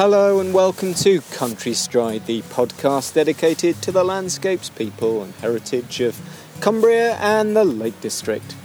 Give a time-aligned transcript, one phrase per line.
[0.00, 6.00] Hello and welcome to Country Stride, the podcast dedicated to the landscapes, people, and heritage
[6.00, 6.18] of
[6.60, 8.56] Cumbria and the Lake District.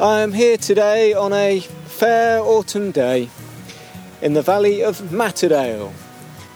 [0.00, 3.30] I am here today on a fair autumn day
[4.20, 5.92] in the valley of Matterdale,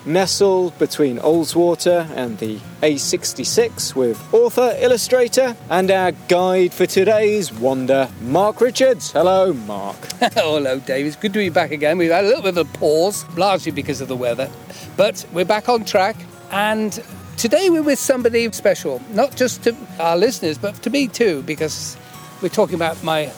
[0.05, 8.09] nestled between Ullswater and the A66 with author, illustrator, and our guide for today's wander,
[8.23, 9.13] Mark Richards.
[9.13, 9.97] Hello, Mark.
[10.35, 11.07] Hello, Dave.
[11.07, 11.99] It's good to be back again.
[11.99, 14.51] We've had a little bit of a pause, largely because of the weather,
[14.97, 16.17] but we're back on track.
[16.51, 16.99] And
[17.37, 21.97] today we're with somebody special, not just to our listeners, but to me too, because
[22.43, 23.33] we're talking about my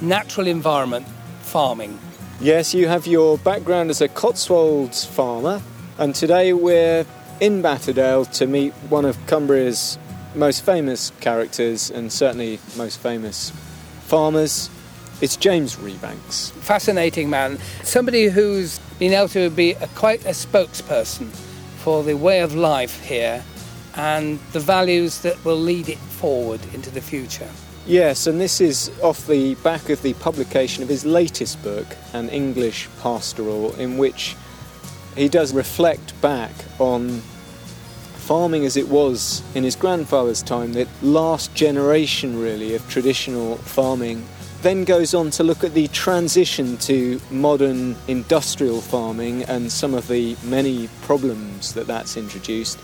[0.00, 1.06] natural environment,
[1.42, 1.98] farming.
[2.40, 5.62] Yes, you have your background as a Cotswolds farmer,
[5.98, 7.06] and today we're
[7.40, 9.98] in Matterdale to meet one of Cumbria's
[10.34, 13.50] most famous characters and certainly most famous
[14.02, 14.70] farmers.
[15.20, 16.50] It's James Rebanks.
[16.52, 17.58] Fascinating man.
[17.84, 21.28] Somebody who's been able to be a, quite a spokesperson
[21.78, 23.44] for the way of life here
[23.94, 27.48] and the values that will lead it forward into the future.
[27.86, 32.28] Yes, and this is off the back of the publication of his latest book, An
[32.30, 34.34] English Pastoral, in which
[35.16, 37.20] he does reflect back on
[38.16, 44.24] farming as it was in his grandfather's time, the last generation really of traditional farming.
[44.62, 50.08] Then goes on to look at the transition to modern industrial farming and some of
[50.08, 52.78] the many problems that that's introduced.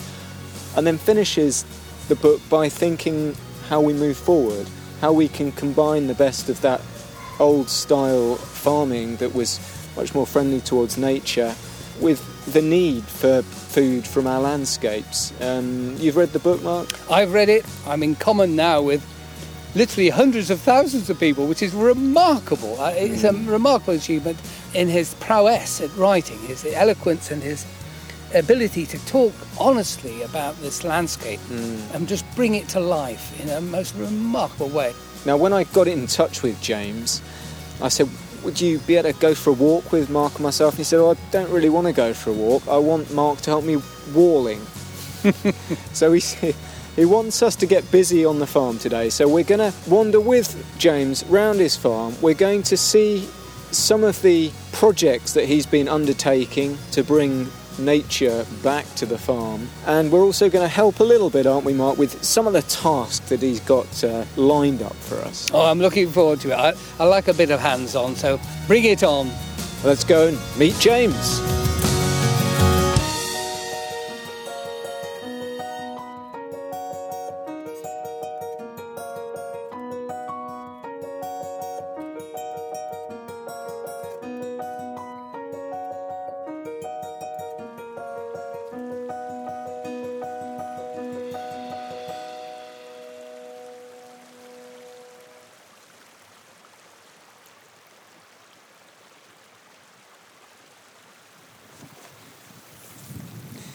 [0.76, 1.64] And then finishes
[2.08, 3.34] the book by thinking
[3.68, 4.68] how we move forward,
[5.00, 6.82] how we can combine the best of that
[7.38, 9.58] old style farming that was
[9.96, 11.54] much more friendly towards nature
[12.00, 15.32] with the need for food from our landscapes.
[15.40, 16.88] Um, you've read the book, Mark?
[17.10, 17.64] I've read it.
[17.86, 19.04] I'm in common now with
[19.74, 22.80] literally hundreds of thousands of people, which is remarkable.
[22.80, 24.38] Uh, It's a remarkable achievement
[24.74, 27.64] in his prowess at writing, his eloquence and his
[28.34, 33.60] ability to talk honestly about this landscape and just bring it to life in a
[33.60, 34.92] most remarkable way.
[35.26, 37.20] Now, when I got in touch with James,
[37.82, 38.08] I said,
[38.44, 40.74] Would you be able to go for a walk with Mark and myself?
[40.74, 42.66] And he said, oh, I don't really want to go for a walk.
[42.68, 43.78] I want Mark to help me
[44.14, 44.60] walling.
[45.92, 46.22] so he,
[46.96, 49.10] he wants us to get busy on the farm today.
[49.10, 52.14] So we're going to wander with James round his farm.
[52.20, 53.28] We're going to see
[53.70, 57.50] some of the projects that he's been undertaking to bring
[57.80, 59.68] nature back to the farm.
[59.86, 62.52] And we're also going to help a little bit, aren't we, Mark, with some of
[62.52, 65.50] the tasks that he's got uh, lined up for us.
[65.52, 66.54] Oh, I'm looking forward to it.
[66.54, 69.30] I, I like a bit of hands on, so bring it on.
[69.84, 71.40] Let's go and meet James.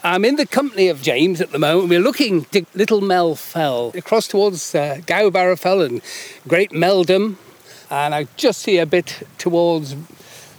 [0.05, 1.89] I'm in the company of James at the moment.
[1.89, 5.99] We're looking to Little Mell Fell, across towards uh, Gowbarrow Fell and
[6.47, 7.37] Great Mell Fell.
[7.89, 9.95] And I just see a bit towards,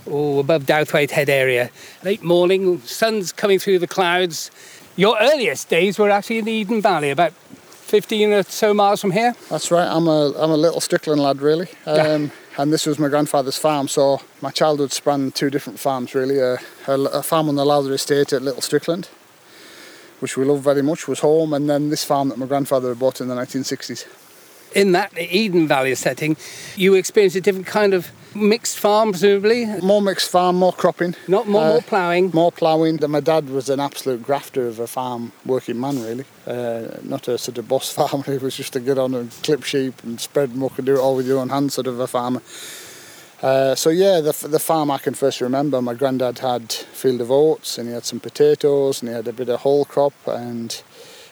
[0.08, 1.70] oh, above Douthwaite Head area.
[2.02, 4.50] Late morning, sun's coming through the clouds.
[4.96, 9.12] Your earliest days were actually in the Eden Valley, about 15 or so miles from
[9.12, 9.36] here.
[9.48, 9.86] That's right.
[9.86, 11.68] I'm a I'm a little Strickland lad, really.
[11.86, 16.38] Um, and this was my grandfather's farm, so my childhood span two different farms, really.
[16.40, 16.58] A,
[16.88, 19.08] a, a farm on the Lowther Estate at Little Strickland,
[20.20, 22.98] which we loved very much, was home, and then this farm that my grandfather had
[22.98, 24.04] bought in the 1960s.
[24.74, 26.36] In that Eden Valley setting,
[26.76, 29.64] you experienced a different kind of mixed farm, presumably.
[29.80, 31.14] More mixed farm, more cropping.
[31.28, 32.30] Not more, Uh, more ploughing.
[32.34, 32.98] More ploughing.
[33.08, 36.24] My dad was an absolute grafter of a farm working man, really.
[36.46, 38.24] Uh, not a sort of boss farmer.
[38.24, 41.00] He was just to get on and clip sheep and spread muck and do it
[41.00, 42.42] all with your own hands, sort of a farmer.
[43.42, 47.30] Uh, so yeah, the, the farm I can first remember, my granddad had field of
[47.30, 50.82] oats and he had some potatoes and he had a bit of whole crop and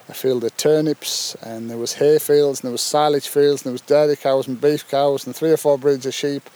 [0.08, 3.66] a field of turnips and there was hay fields and there was silage fields and
[3.66, 6.50] there was dairy cows and beef cows and three or four breeds of sheep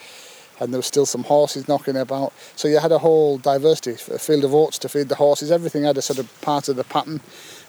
[0.60, 2.32] and there was still some horses knocking about.
[2.56, 5.50] So you had a whole diversity, a field of oats to feed the horses.
[5.50, 7.20] Everything had a sort of part of the pattern.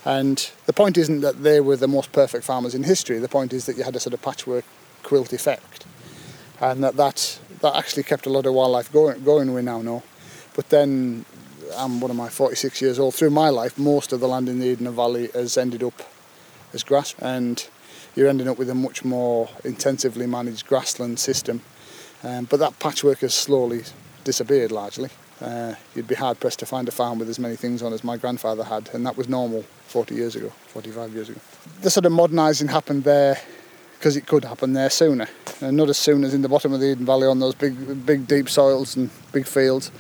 [0.06, 3.20] And the point isn't that they were the most perfect farmers in history.
[3.20, 4.66] The point is that you had a sort of patchwork
[5.04, 5.86] quilt effect,
[6.60, 9.24] and that that, that actually kept a lot of wildlife going.
[9.24, 10.04] Going we now know,
[10.56, 11.26] but then
[11.78, 13.16] I'm one of my 46 years old.
[13.16, 16.02] Through my life, most of the land in the Eden Valley has ended up
[16.74, 17.68] as grass, and
[18.16, 21.62] you're ending up with a much more intensively managed grassland system.
[22.24, 23.84] Um, but that patchwork has slowly
[24.24, 25.10] disappeared largely.
[25.42, 28.04] Uh, you'd be hard pressed to find a farm with as many things on as
[28.04, 31.40] my grandfather had, and that was normal 40 years ago, 45 years ago.
[31.82, 33.40] The sort of modernising happened there
[34.00, 35.28] because it could happen there sooner,
[35.60, 38.06] and not as soon as in the bottom of the Eden Valley on those big,
[38.06, 39.92] big deep soils and big fields.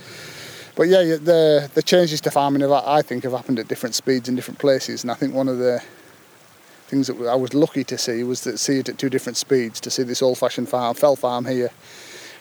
[0.76, 4.30] But yeah, the the changes to farming, have, I think, have happened at different speeds
[4.30, 5.84] in different places, and I think one of the
[6.88, 9.82] things that I was lucky to see was to see it at two different speeds.
[9.82, 11.70] To see this old-fashioned farm, fell farm here,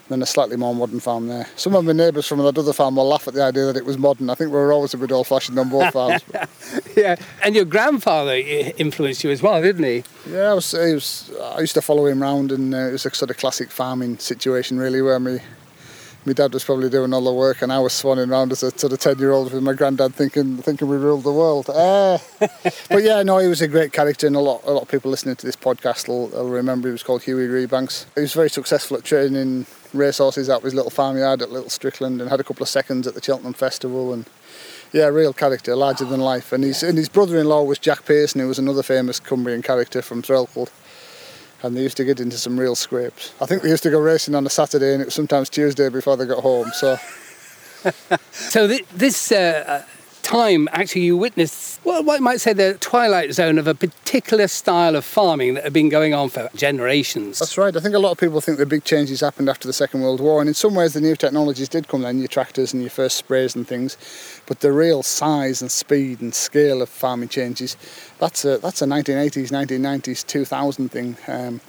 [0.08, 1.46] than a slightly more modern farm there.
[1.56, 3.84] Some of my neighbours from that other farm will laugh at the idea that it
[3.84, 4.30] was modern.
[4.30, 6.22] I think we were always a bit old fashioned on both farms.
[6.96, 10.04] yeah, and your grandfather influenced you as well, didn't he?
[10.30, 13.14] Yeah, I, was, was, I used to follow him around, and uh, it was a
[13.14, 15.40] sort of classic farming situation, really, where me
[16.28, 18.76] my dad was probably doing all the work, and I was swanning around as a
[18.76, 21.70] sort of ten year old with my granddad, thinking thinking we ruled the world.
[21.70, 24.88] Uh, but yeah, no, he was a great character, and a lot a lot of
[24.88, 28.06] people listening to this podcast will, will remember he was called Hughie Rebanks.
[28.14, 32.20] He was very successful at training racehorses out of his little farmyard at Little Strickland,
[32.20, 34.26] and had a couple of seconds at the Cheltenham Festival, and
[34.92, 36.52] yeah, real character, larger than life.
[36.52, 40.22] And his and his brother-in-law was Jack Pearson, who was another famous Cumbrian character from
[40.22, 40.70] Threlkeld
[41.62, 43.34] and they used to get into some real scrapes.
[43.40, 45.88] I think they used to go racing on a Saturday and it was sometimes Tuesday
[45.88, 46.70] before they got home.
[46.72, 46.96] So,
[48.30, 49.84] so th- this uh,
[50.28, 54.94] time, actually, you witnessed, well, you might say, the twilight zone of a particular style
[54.94, 57.38] of farming that had been going on for generations.
[57.38, 57.74] That's right.
[57.74, 60.20] I think a lot of people think the big changes happened after the Second World
[60.20, 62.90] War, and in some ways, the new technologies did come then, your tractors and your
[62.90, 63.96] first sprays and things.
[64.46, 67.78] But the real size and speed and scale of farming changes,
[68.18, 71.16] that's a, that's a 1980s, 1990s, 2000 thing.
[71.26, 71.62] Um,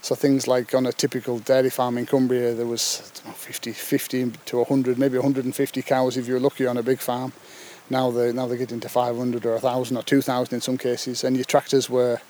[0.00, 4.32] so things like on a typical dairy farm in Cumbria, there was know, 50, 50
[4.46, 7.32] to 100, maybe 150 cows if you were lucky on a big farm.
[7.90, 11.24] Now they now they get into 500 or 1,000 or 2,000 in some cases.
[11.24, 12.20] And your tractors were,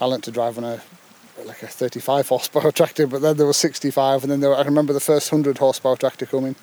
[0.00, 0.80] I learnt to drive on a
[1.44, 4.62] like a 35 horsepower tractor, but then there was 65, and then there were, I
[4.62, 6.56] remember the first 100 horsepower tractor coming.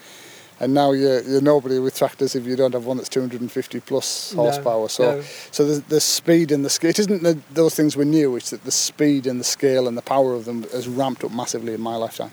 [0.57, 4.31] And now you're, you're nobody with tractors if you don't have one that's 250 plus
[4.33, 4.83] horsepower.
[4.83, 5.21] No, so, no.
[5.51, 8.51] so the, the speed and the scale, it isn't that those things were new, it's
[8.51, 11.73] that the speed and the scale and the power of them has ramped up massively
[11.73, 12.31] in my lifetime.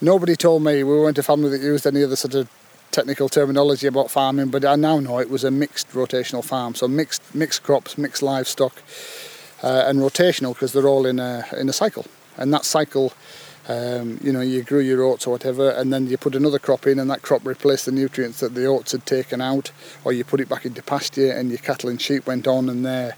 [0.00, 2.48] Nobody told me we weren't a family that used any other sort of
[2.90, 6.74] technical terminology about farming, but I now know it was a mixed rotational farm.
[6.74, 8.82] So mixed mixed crops, mixed livestock,
[9.62, 12.06] uh, and rotational because they're all in a in a cycle.
[12.36, 13.12] And that cycle,
[13.68, 16.86] um, you know, you grew your oats or whatever, and then you put another crop
[16.86, 19.72] in, and that crop replaced the nutrients that the oats had taken out,
[20.04, 22.84] or you put it back into pasture, and your cattle and sheep went on, and
[22.84, 23.16] there,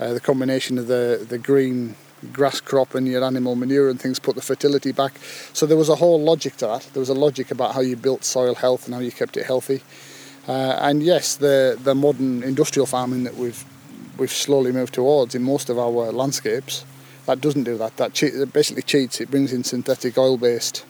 [0.00, 1.96] uh, the combination of the the green
[2.32, 5.14] grass crop and your animal manure and things put the fertility back.
[5.52, 6.88] So there was a whole logic to that.
[6.92, 9.46] There was a logic about how you built soil health and how you kept it
[9.46, 9.82] healthy.
[10.48, 13.64] Uh, and yes, the the modern industrial farming that we've
[14.18, 16.84] we've slowly moved towards in most of our landscapes,
[17.26, 17.96] that doesn't do that.
[17.96, 19.20] That che- basically cheats.
[19.20, 20.84] It brings in synthetic oil-based,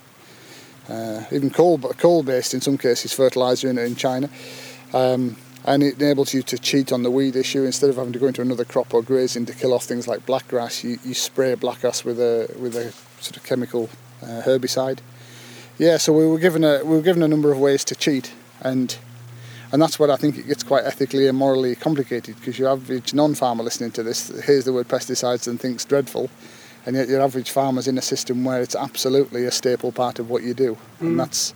[0.89, 4.29] uh, even coal, coal-based in some cases, fertilizer in, in China.
[4.93, 8.19] Um, and it enables you to cheat on the weed issue instead of having to
[8.19, 10.83] go into another crop or grazing to kill off things like blackgrass.
[10.83, 12.93] You, you spray blackgrass with a with a
[13.23, 13.89] sort of chemical
[14.23, 14.99] uh, herbicide.
[15.79, 18.33] Yeah, so we were given a we were given a number of ways to cheat,
[18.61, 18.97] and
[19.71, 23.15] and that's what I think it gets quite ethically and morally complicated because your average
[23.15, 26.29] non-farmer listening to this hears the word pesticides and thinks dreadful,
[26.85, 30.29] and yet your average farmer's in a system where it's absolutely a staple part of
[30.29, 31.03] what you do, mm.
[31.03, 31.55] and that's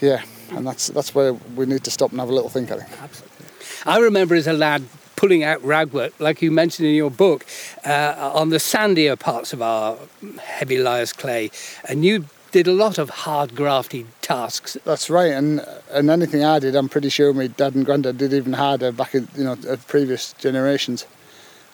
[0.00, 2.70] yeah, and that's that's where we need to stop and have a little think.
[2.70, 3.02] I think.
[3.02, 3.46] Absolutely.
[3.84, 4.84] I remember as a lad
[5.16, 7.46] pulling out ragwort, like you mentioned in your book,
[7.84, 9.96] uh, on the sandier parts of our
[10.42, 11.50] heavy Lias clay,
[11.88, 14.76] and you did a lot of hard grafty tasks.
[14.84, 18.32] That's right, and and anything I did, I'm pretty sure my dad and granddad did
[18.32, 19.56] even harder back in you know
[19.88, 21.06] previous generations.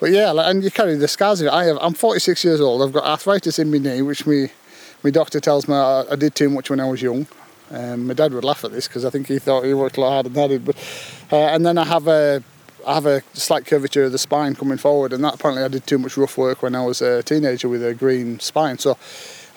[0.01, 1.53] But yeah, and you carry the scars of it.
[1.53, 1.79] I have.
[1.81, 2.83] I'm 46 years old.
[2.83, 4.51] I've got arthritis in my knee, which me
[5.03, 7.27] my doctor tells me I, I did too much when I was young.
[7.73, 10.01] Um, my dad would laugh at this because I think he thought he worked a
[10.01, 10.65] lot harder than I did.
[10.65, 10.77] But
[11.33, 12.43] uh, and then I have a
[12.87, 15.87] I have a slight curvature of the spine coming forward, and that apparently I did
[15.87, 18.79] too much rough work when I was a teenager with a green spine.
[18.79, 18.97] So.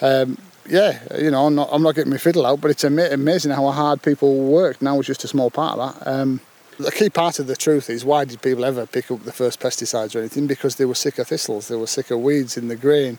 [0.01, 3.51] Um, yeah, you know, I'm not, I'm not getting my fiddle out, but it's amazing
[3.51, 4.81] how hard people work.
[4.81, 6.07] Now it's just a small part of that.
[6.07, 6.41] Um,
[6.79, 9.59] the key part of the truth is why did people ever pick up the first
[9.59, 10.47] pesticides or anything?
[10.47, 13.17] Because they were sick of thistles, they were sick of weeds in the grain.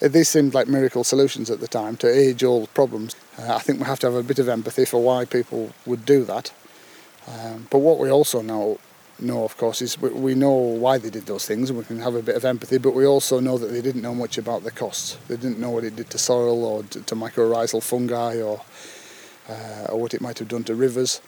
[0.00, 3.16] These seemed like miracle solutions at the time to age old problems.
[3.38, 6.04] Uh, I think we have to have a bit of empathy for why people would
[6.04, 6.52] do that.
[7.28, 8.78] Um, but what we also know,
[9.20, 12.00] know, of course, is we, we know why they did those things and we can
[12.00, 14.64] have a bit of empathy, but we also know that they didn't know much about
[14.64, 15.18] the costs.
[15.28, 18.62] They didn't know what it did to soil or to, to mycorrhizal fungi or,
[19.48, 21.20] uh, or what it might have done to rivers.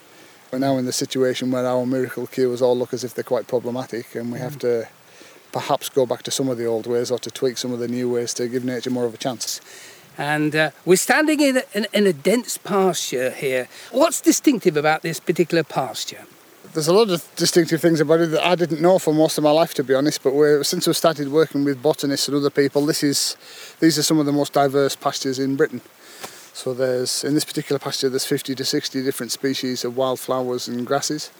[0.51, 3.47] We're now in the situation where our miracle cures all look as if they're quite
[3.47, 4.43] problematic and we mm.
[4.43, 4.89] have to
[5.53, 7.89] perhaps go back to some of the old ways or to tweak some of the
[7.89, 9.61] new ways to give nature more of a chance.
[10.19, 13.69] And uh, we're standing in a, in, in a dense pasture here.
[13.91, 16.25] What's distinctive about this particular pasture?
[16.73, 19.45] There's a lot of distinctive things about it that I didn't know for most of
[19.45, 20.23] my life, to be honest.
[20.23, 23.37] But since we've started working with botanists and other people, this is
[23.81, 25.81] these are some of the most diverse pastures in Britain.
[26.53, 30.87] So there's in this particular pasture there's 50 to 60 different species of wildflowers and
[30.87, 31.33] grasses.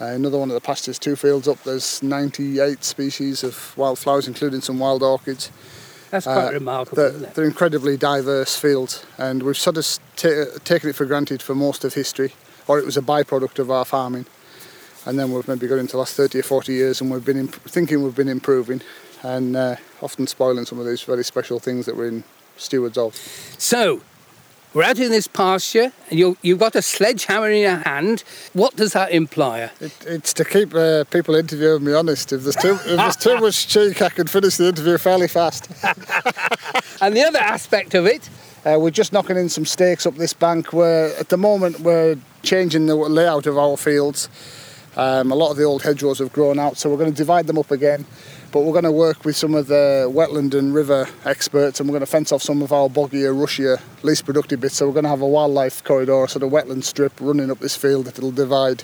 [0.00, 4.60] Uh, another one of the pastures, two fields up, there's 98 species of wildflowers, including
[4.60, 5.50] some wild orchids.
[6.12, 6.96] That's quite uh, remarkable.
[6.96, 11.54] They're, they're, incredibly diverse fields, and we've sort of t- taken it for granted for
[11.54, 12.34] most of history,
[12.68, 14.26] or it was a byproduct of our farming.
[15.06, 17.38] And then we've maybe got into the last 30 or 40 years, and we've been
[17.38, 18.82] imp- thinking we've been improving,
[19.22, 22.24] and uh, often spoiling some of these very special things that we're in
[22.58, 23.14] stewards of.
[23.56, 24.02] So,
[24.74, 28.24] we're out in this pasture, and you have got a sledgehammer in your hand.
[28.54, 29.70] What does that imply?
[29.80, 32.32] It, it's to keep uh, people interviewing me honest.
[32.32, 35.68] If there's too if there's too much cheek, I can finish the interview fairly fast.
[37.02, 38.28] and the other aspect of it,
[38.64, 40.72] uh, we're just knocking in some stakes up this bank.
[40.72, 44.28] Where at the moment we're changing the layout of our fields.
[44.94, 47.46] Um, a lot of the old hedgerows have grown out, so we're going to divide
[47.46, 48.04] them up again
[48.52, 51.94] but we're going to work with some of the wetland and river experts and we're
[51.94, 54.76] going to fence off some of our boggier, rushier, least productive bits.
[54.76, 57.76] So we're going to have a wildlife corridor, sort of wetland strip running up this
[57.76, 58.82] field that will divide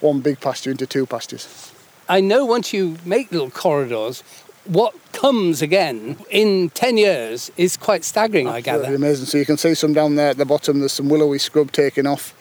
[0.00, 1.72] one big pasture into two pastures.
[2.08, 4.24] I know once you make little corridors,
[4.64, 8.94] what comes again in 10 years is quite staggering, Absolutely I gather.
[8.94, 9.26] amazing.
[9.26, 12.06] So you can see some down there at the bottom, there's some willowy scrub taking
[12.06, 12.34] off.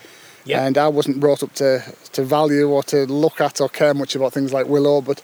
[0.45, 0.59] Yep.
[0.59, 4.15] And I wasn't brought up to, to value or to look at or care much
[4.15, 5.21] about things like willow, but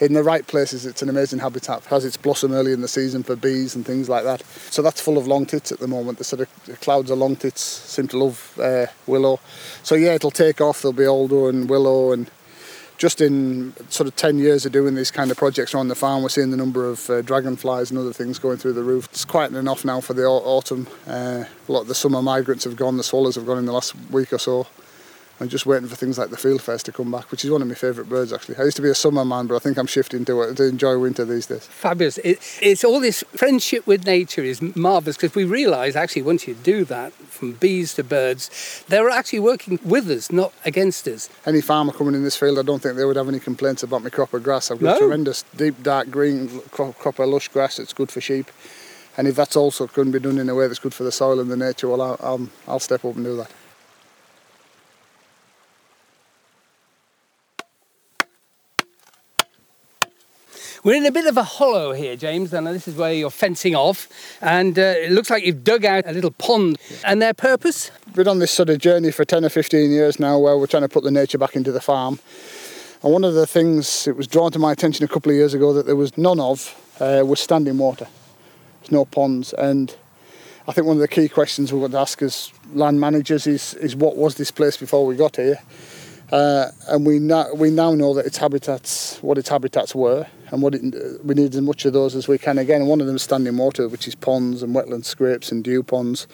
[0.00, 1.78] in the right places, it's an amazing habitat.
[1.78, 4.42] It has its blossom early in the season for bees and things like that.
[4.70, 6.18] So that's full of long tits at the moment.
[6.18, 9.40] The sort of clouds of long tits seem to love uh, willow.
[9.82, 10.82] So yeah, it'll take off.
[10.82, 12.30] There'll be alder and willow and
[12.98, 16.20] just in sort of 10 years of doing these kind of projects around the farm,
[16.20, 19.08] we're seeing the number of uh, dragonflies and other things going through the roof.
[19.12, 20.88] It's quietening off now for the autumn.
[21.06, 23.72] Uh, a lot of the summer migrants have gone, the swallows have gone in the
[23.72, 24.66] last week or so.
[25.40, 27.62] I'm just waiting for things like the field fieldfares to come back, which is one
[27.62, 28.56] of my favourite birds actually.
[28.56, 30.64] I used to be a summer man, but I think I'm shifting to, uh, to
[30.64, 31.66] enjoy winter these days.
[31.66, 32.18] Fabulous.
[32.18, 36.54] It, it's all this friendship with nature is marvellous because we realise actually once you
[36.54, 41.28] do that, from bees to birds, they're actually working with us, not against us.
[41.46, 44.02] Any farmer coming in this field, I don't think they would have any complaints about
[44.02, 44.70] my crop of grass.
[44.70, 44.98] I've got no.
[44.98, 47.78] tremendous deep, dark green crop, of lush grass.
[47.78, 48.50] It's good for sheep.
[49.16, 51.12] And if that's also going to be done in a way that's good for the
[51.12, 53.50] soil and the nature, well, I'll, I'll, I'll step up and do that.
[60.84, 63.74] We're in a bit of a hollow here, James, and this is where you're fencing
[63.74, 64.08] off.
[64.40, 66.78] And uh, it looks like you've dug out a little pond.
[67.04, 67.90] And their purpose?
[68.06, 70.68] We've been on this sort of journey for 10 or 15 years now where we're
[70.68, 72.20] trying to put the nature back into the farm.
[73.02, 75.52] And one of the things that was drawn to my attention a couple of years
[75.52, 78.06] ago that there was none of uh, was standing water.
[78.80, 79.52] There's no ponds.
[79.54, 79.94] And
[80.68, 83.74] I think one of the key questions we've got to ask as land managers is,
[83.74, 85.58] is what was this place before we got here?
[86.30, 90.62] Uh, and we now, we now know that its habitats, what its habitats were, and
[90.62, 90.82] what it,
[91.24, 92.58] we need as much of those as we can.
[92.58, 95.82] Again, one of them is standing water, which is ponds and wetland scrapes and dew
[95.82, 96.26] ponds.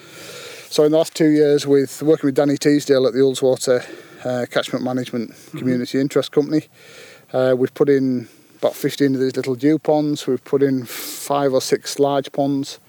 [0.69, 3.85] So in the last two years, with working with Danny Teasdale at the Ullswater
[4.25, 5.59] uh, Catchment Management mm-hmm.
[5.59, 6.63] Community Interest Company,
[7.31, 10.27] uh, we've put in about 15 of these little dew ponds.
[10.27, 12.79] We've put in five or six large ponds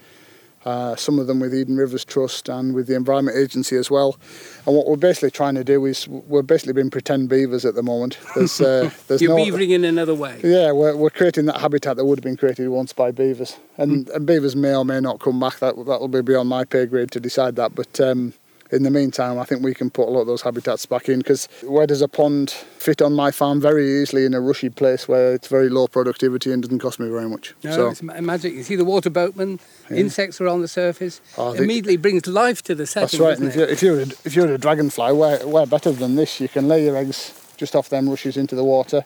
[0.67, 4.19] uh, some of them with Eden Rivers Trust and with the Environment Agency as well.
[4.67, 7.85] And what we're basically trying to do is we're basically being pretend beavers at the
[7.85, 8.19] moment.
[8.35, 10.41] There's, uh, there's You're no, beavering in another way.
[10.43, 14.07] Yeah, we're, we're creating that habitat that would have been created once by beavers, and,
[14.07, 14.15] mm.
[14.15, 15.61] and beavers may or may not come back.
[15.61, 18.01] That that'll be beyond my pay grade to decide that, but.
[18.01, 18.35] Um,
[18.71, 21.19] in the meantime, I think we can put a lot of those habitats back in
[21.19, 25.07] because where does a pond fit on my farm very easily in a rushy place
[25.07, 27.55] where it's very low productivity and doesn't cost me very much.
[27.63, 28.55] No, so, it's magic.
[28.55, 29.97] You see the water boatman, yeah.
[29.99, 31.21] insects are on the surface.
[31.39, 33.21] Oh, immediately brings life to the setting.
[33.21, 33.49] That's right.
[33.49, 36.41] if you're, if you're, a, if you're a dragonfly, we're, we're better than this.
[36.41, 39.05] You can lay your eggs just off them rushes into the water.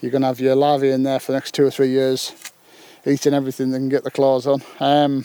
[0.00, 2.32] You're going to have your larvae in there for the next two or three years,
[3.06, 4.62] eating everything they can get their claws on.
[4.80, 5.24] Um,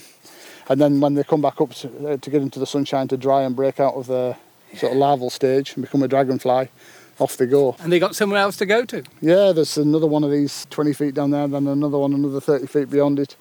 [0.68, 3.16] and then when they come back up to, uh, to, get into the sunshine to
[3.16, 4.36] dry and break out of the
[4.76, 6.68] sort of larval stage and become a dragonfly,
[7.18, 7.74] off they go.
[7.80, 9.02] And they got somewhere else to go to?
[9.20, 12.66] Yeah, there's another one of these 20 feet down there, then another one another 30
[12.66, 13.36] feet beyond it.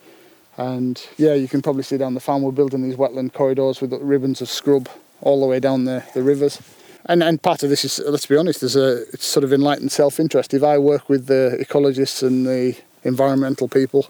[0.58, 3.94] And yeah, you can probably see down the farm we're building these wetland corridors with
[3.94, 4.90] ribbons of scrub
[5.22, 6.60] all the way down the, the rivers.
[7.06, 9.92] And, and part of this is, let's be honest, there's a it's sort of enlightened
[9.92, 10.54] self-interest.
[10.54, 14.08] If I work with the ecologists and the environmental people,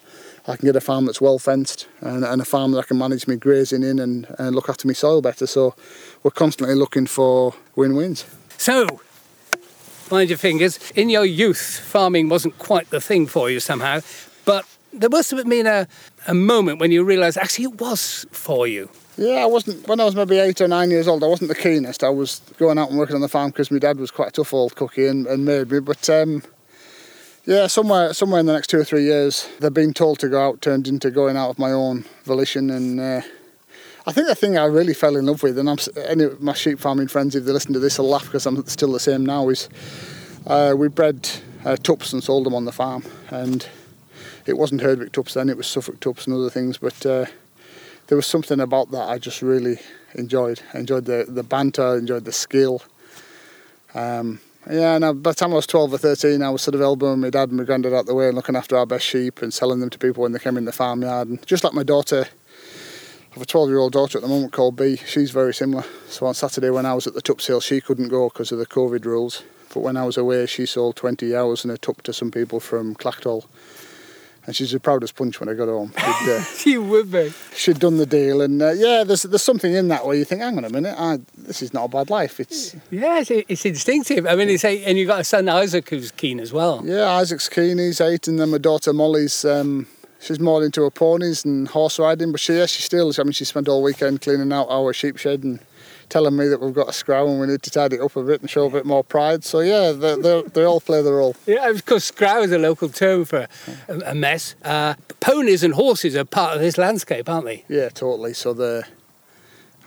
[0.47, 2.97] I can get a farm that's well fenced and, and a farm that I can
[2.97, 5.45] manage my grazing in and, and look after my soil better.
[5.45, 5.75] So
[6.23, 8.25] we're constantly looking for win-wins.
[8.57, 8.87] So,
[10.09, 13.99] mind your fingers, in your youth, farming wasn't quite the thing for you somehow,
[14.45, 15.87] but there must have been a,
[16.27, 18.89] a moment when you realised actually it was for you.
[19.17, 21.55] Yeah, I wasn't, when I was maybe eight or nine years old, I wasn't the
[21.55, 22.03] keenest.
[22.03, 24.31] I was going out and working on the farm because my dad was quite a
[24.31, 25.79] tough old cookie and, and made me.
[25.79, 26.43] But um,
[27.47, 30.49] yeah, somewhere somewhere in the next two or three years, they've been told to go
[30.49, 32.69] out turned into going out of my own volition.
[32.69, 33.21] And uh,
[34.05, 36.77] I think the thing I really fell in love with, and I'm, any my sheep
[36.77, 39.47] farming friends, if they listen to this, will laugh because I'm still the same now,
[39.47, 39.69] is
[40.45, 41.29] uh, we bred
[41.63, 43.05] uh, tups and sold them on the farm.
[43.29, 43.65] And
[44.45, 46.77] it wasn't Herdwick tups then, it was Suffolk tups and other things.
[46.77, 47.27] But uh,
[48.07, 49.79] there was something about that I just really
[50.15, 50.61] enjoyed.
[50.73, 52.81] I enjoyed the, the banter, enjoyed the skill.
[53.95, 56.81] Um, yeah, and by the time I was 12 or 13, I was sort of
[56.81, 59.41] elbowing my dad and my granddad out the way and looking after our best sheep
[59.41, 61.27] and selling them to people when they came in the farmyard.
[61.27, 64.53] And just like my daughter, I have a 12 year old daughter at the moment
[64.53, 65.83] called Bea, she's very similar.
[66.07, 68.59] So on Saturday when I was at the tup sale, she couldn't go because of
[68.59, 69.43] the COVID rules.
[69.73, 72.59] But when I was away, she sold 20 hours and a tup to some people
[72.59, 73.45] from Clackdoll
[74.47, 75.93] and she's the proudest punch when I got home.
[76.27, 77.31] Uh, she would be.
[77.55, 80.41] She'd done the deal, and uh, yeah, there's there's something in that where you think,
[80.41, 82.39] hang on a minute, I, this is not a bad life.
[82.39, 84.25] It's yeah, it's, it's instinctive.
[84.25, 86.81] I mean, it's a, and you've got a son Isaac who's keen as well.
[86.83, 87.77] Yeah, Isaac's keen.
[87.77, 89.45] He's eight, and then my daughter Molly's.
[89.45, 89.87] Um,
[90.19, 93.13] she's more into her ponies and horse riding, but she yeah, she still.
[93.17, 95.59] I mean, she spent all weekend cleaning out our sheep shed and
[96.09, 98.23] telling me that we've got a scrow and we need to tidy it up a
[98.23, 99.43] bit and show a bit more pride.
[99.43, 101.35] So yeah, they they they all play their role.
[101.45, 103.47] Yeah, of course, scrow is a local term for
[103.87, 104.55] a, a mess.
[104.63, 107.65] Uh, ponies and horses are part of this landscape, aren't they?
[107.67, 108.33] Yeah, totally.
[108.33, 108.85] So the,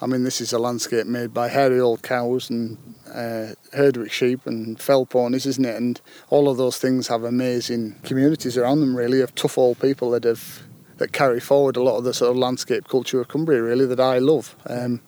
[0.01, 2.77] I mean, this is a landscape made by hairy old cows and
[3.09, 5.77] uh, Herdwick sheep and fell ponies, isn't it?
[5.77, 10.11] And all of those things have amazing communities around them, really, of tough old people
[10.11, 10.63] that have
[10.99, 13.99] that carry forward a lot of the sort of landscape culture of Cumbria, really, that
[13.99, 14.55] I love.
[14.67, 15.01] Um,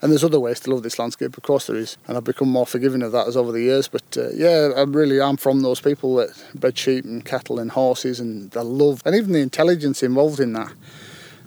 [0.00, 1.96] and there's other ways to love this landscape, of course there is.
[2.06, 3.88] And I've become more forgiving of that as over the years.
[3.88, 7.72] But uh, yeah, I really am from those people that bred sheep and cattle and
[7.72, 10.72] horses and the love and even the intelligence involved in that.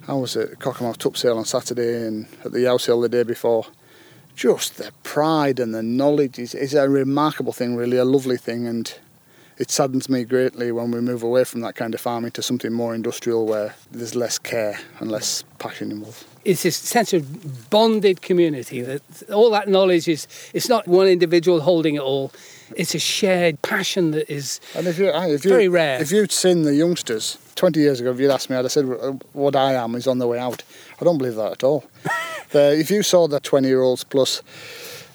[0.07, 3.67] I was at Cockermouth Tup Sale on Saturday and at the Sale the day before.
[4.35, 8.67] Just the pride and the knowledge is, is a remarkable thing, really, a lovely thing.
[8.67, 8.93] And
[9.57, 12.73] it saddens me greatly when we move away from that kind of farming to something
[12.73, 18.21] more industrial where there's less care and less passion involved it's this sense of bonded
[18.21, 19.01] community that
[19.31, 22.31] all that knowledge is it's not one individual holding it all.
[22.75, 26.01] It's a shared passion that is and if you, if you, very rare.
[26.01, 28.85] if you'd seen the youngsters 20 years ago if you'd asked me I'd have said
[29.33, 30.63] what I am is on the way out.
[30.99, 31.85] I don't believe that at all.
[32.51, 34.41] The, if you saw the 20 year olds plus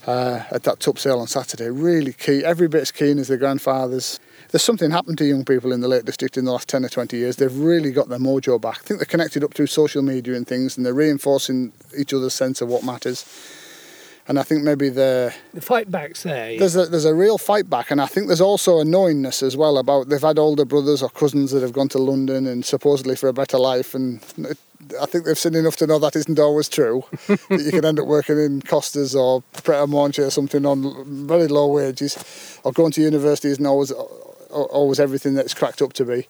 [0.06, 3.36] uh, at that tup sale on Saturday really key every bit as keen as their
[3.36, 4.18] grandfathers
[4.50, 6.88] there's something happened to young people in the Lake District in the last 10 or
[6.88, 7.36] 20 years.
[7.36, 8.78] They've really got their mojo back.
[8.80, 12.34] I think they're connected up through social media and things, and they're reinforcing each other's
[12.34, 13.24] sense of what matters.
[14.28, 16.58] And I think maybe the the fight back's there.
[16.58, 19.56] There's a there's a real fight back, and I think there's also a knowingness as
[19.56, 23.14] well about they've had older brothers or cousins that have gone to London and supposedly
[23.14, 24.58] for a better life, and it,
[25.00, 27.04] I think they've seen enough to know that isn't always true.
[27.28, 31.26] that you can end up working in Costas or Pret a Manger or something on
[31.28, 33.92] very low wages, or going to university isn't always
[34.64, 36.26] always everything that's cracked up to be.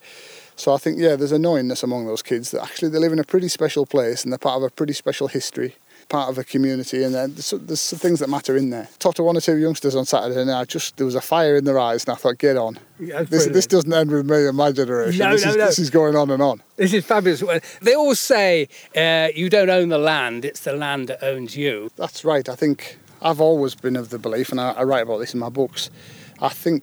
[0.56, 3.18] So I think, yeah, there's a knowingness among those kids that actually they live in
[3.18, 5.76] a pretty special place and they're part of a pretty special history,
[6.08, 8.88] part of a community, and there's, there's some things that matter in there.
[8.98, 11.56] Talked to one or two youngsters on Saturday, and I just there was a fire
[11.56, 12.78] in their eyes, and I thought, get on.
[12.98, 15.18] Yeah, this, this doesn't end with me and my generation.
[15.18, 15.66] No, this, no, is, no.
[15.66, 16.62] this is going on and on.
[16.76, 17.42] This is fabulous.
[17.82, 21.90] They always say uh, you don't own the land; it's the land that owns you.
[21.96, 22.48] That's right.
[22.48, 25.40] I think I've always been of the belief, and I, I write about this in
[25.40, 25.90] my books
[26.40, 26.82] I think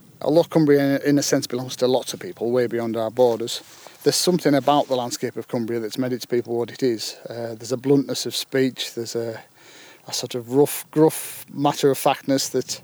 [0.49, 3.61] Cumbria, in a sense, belongs to lots of people way beyond our borders,
[4.03, 7.17] there's something about the landscape of Cumbria that's made its people what it is.
[7.29, 9.41] Uh, there's a bluntness of speech, there's a,
[10.07, 12.81] a sort of rough, gruff matter of factness that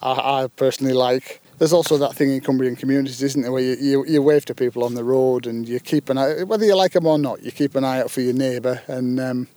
[0.00, 1.42] I, I, personally like.
[1.58, 4.54] There's also that thing in Cumbrian communities, isn't there, where you, you, you, wave to
[4.54, 7.42] people on the road and you keep an eye, whether you like them or not,
[7.42, 8.82] you keep an eye out for your neighbour.
[8.86, 9.48] And um,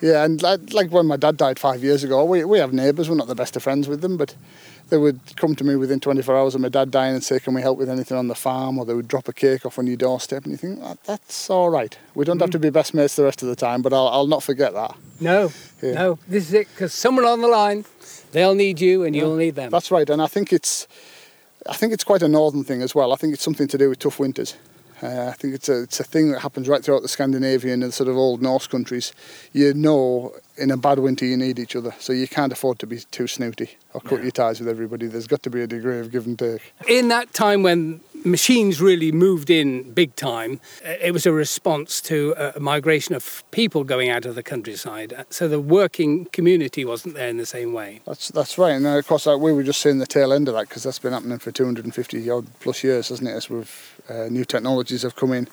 [0.00, 3.08] yeah, and like, like when my dad died five years ago, we, we have neighbours,
[3.08, 4.34] we're not the best of friends with them, but
[4.90, 7.54] they would come to me within 24 hours of my dad dying and say, Can
[7.54, 8.78] we help with anything on the farm?
[8.78, 11.70] Or they would drop a cake off on your doorstep, and you think, That's all
[11.70, 11.96] right.
[12.14, 12.42] We don't mm.
[12.42, 14.74] have to be best mates the rest of the time, but I'll, I'll not forget
[14.74, 14.96] that.
[15.20, 15.92] No, yeah.
[15.92, 17.84] no, this is it, because someone on the line,
[18.32, 19.22] they'll need you and yeah.
[19.22, 19.70] you'll need them.
[19.70, 20.86] That's right, and I think it's.
[21.68, 23.12] I think it's quite a northern thing as well.
[23.12, 24.56] I think it's something to do with tough winters.
[25.02, 27.92] Uh, I think it's a, it's a thing that happens right throughout the Scandinavian and
[27.92, 29.12] sort of old Norse countries.
[29.52, 32.86] You know, in a bad winter, you need each other, so you can't afford to
[32.86, 35.06] be too snooty or cut your ties with everybody.
[35.06, 36.74] There's got to be a degree of give and take.
[36.86, 42.00] In that time when machines really moved in big time, uh, it was a response
[42.02, 45.12] to a migration of people going out of the countryside.
[45.12, 48.00] Uh, so the working community wasn't there in the same way.
[48.06, 48.72] That's that's right.
[48.72, 51.12] And of course, we were just seeing the tail end of that because that's been
[51.12, 53.32] happening for 250 odd plus years, hasn't it?
[53.32, 55.48] As with uh, new technologies have come in.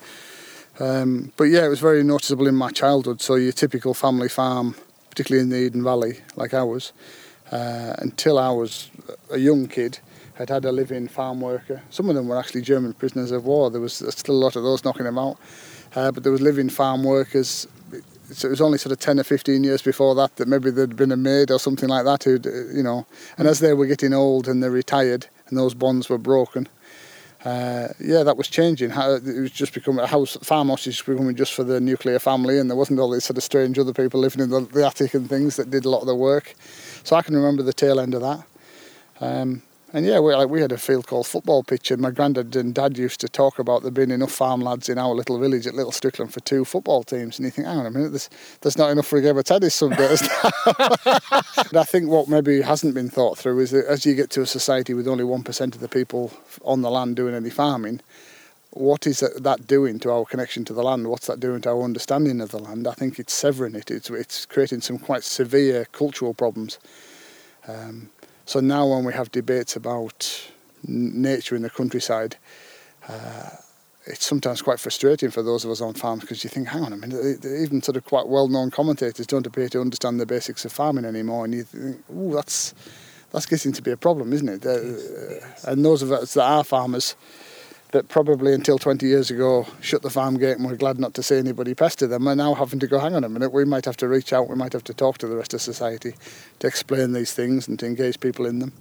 [0.79, 3.21] Um, but yeah, it was very noticeable in my childhood.
[3.21, 4.75] So your typical family farm,
[5.09, 6.93] particularly in the Eden Valley, like ours,
[7.51, 8.91] uh, until I was
[9.31, 9.99] a young kid,
[10.37, 11.81] had had a living farm worker.
[11.89, 13.71] Some of them were actually German prisoners of war.
[13.71, 15.37] There was still a lot of those knocking about.
[15.95, 17.67] Uh, but there was living farm workers.
[18.31, 20.95] So it was only sort of 10 or 15 years before that that maybe there'd
[20.95, 23.85] been a maid or something like that who'd, uh, you know, and as they were
[23.85, 26.67] getting old and they retired and those bonds were broken,
[27.45, 28.91] uh, yeah, that was changing.
[28.91, 32.69] It was just becoming a house, farmhouse is becoming just for the nuclear family, and
[32.69, 35.29] there wasn't all these sort of strange other people living in the, the attic and
[35.29, 36.55] things that did a lot of the work.
[37.03, 38.43] So I can remember the tail end of that.
[39.21, 39.61] Um,
[39.93, 42.75] and yeah, we, like, we had a field called football pitch, and my granddad and
[42.75, 45.75] dad used to talk about there being enough farm lads in our little village at
[45.75, 47.39] Little Strickland for two football teams.
[47.39, 48.29] And you think, hang on a minute, there's,
[48.61, 50.27] there's not enough for a game of tennis some days.
[50.43, 54.45] I think what maybe hasn't been thought through is that as you get to a
[54.45, 58.01] society with only 1% of the people on the land doing any farming,
[58.71, 61.07] what is that doing to our connection to the land?
[61.07, 62.87] What's that doing to our understanding of the land?
[62.87, 63.89] I think it's severing it.
[63.89, 66.77] It's, it's creating some quite severe cultural problems.
[67.67, 68.09] Um,
[68.47, 70.49] so now when we have debates about
[70.87, 72.37] nature in the countryside,
[73.09, 73.49] uh,
[74.05, 76.93] it's sometimes quite frustrating for those of us on farms because you think, hang on
[76.93, 80.71] a minute, even sort of quite well-known commentators don't appear to understand the basics of
[80.71, 82.73] farming anymore, and you think, oh, that's
[83.31, 84.65] that's getting to be a problem, isn't it?
[84.65, 87.17] Uh, and those of us that are farmers
[87.91, 91.23] that probably until 20 years ago shut the farm gate and were glad not to
[91.23, 93.85] see anybody pester them are now having to go, hang on a minute, we might
[93.85, 96.13] have to reach out, we might have to talk to the rest of society
[96.59, 98.73] to explain these things and to engage people in them.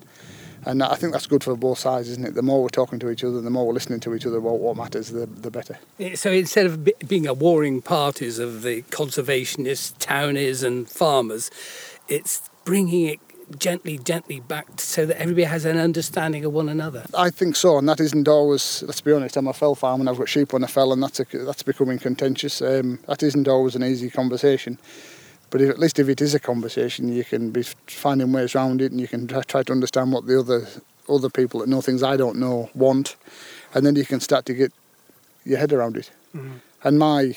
[0.64, 2.34] And I think that's good for both sides, isn't it?
[2.34, 4.58] The more we're talking to each other, the more we're listening to each other about
[4.58, 5.78] what matters, the, the better.
[6.16, 11.52] So instead of being a warring parties of the conservationists, townies, and farmers,
[12.08, 13.20] it's bringing it
[13.58, 17.04] gently, gently back so that everybody has an understanding of one another?
[17.14, 18.82] I think so, and that isn't always.
[18.82, 19.36] Let's be honest.
[19.36, 21.62] I'm a fell farm and I've got sheep on a fell, and that's a, that's
[21.62, 22.60] becoming contentious.
[22.60, 24.78] Um, that isn't always an easy conversation.
[25.50, 28.82] But if, at least if it is a conversation, you can be finding ways around
[28.82, 30.66] it, and you can try, try to understand what the other
[31.08, 33.16] other people that know things I don't know want,
[33.74, 34.72] and then you can start to get
[35.44, 36.10] your head around it.
[36.34, 36.56] Mm-hmm.
[36.82, 37.36] And my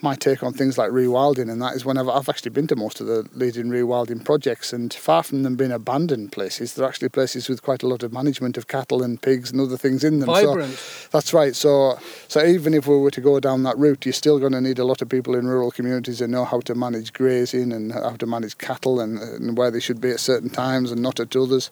[0.00, 3.00] my take on things like rewilding and that is whenever I've actually been to most
[3.00, 7.48] of the leading rewilding projects and far from them being abandoned places, they're actually places
[7.48, 10.28] with quite a lot of management of cattle and pigs and other things in them.
[10.28, 10.74] Vibrant.
[10.74, 11.56] So that's right.
[11.56, 14.60] So so even if we were to go down that route, you're still going to
[14.60, 17.92] need a lot of people in rural communities that know how to manage grazing and
[17.92, 21.18] how to manage cattle and, and where they should be at certain times and not
[21.18, 21.70] at others.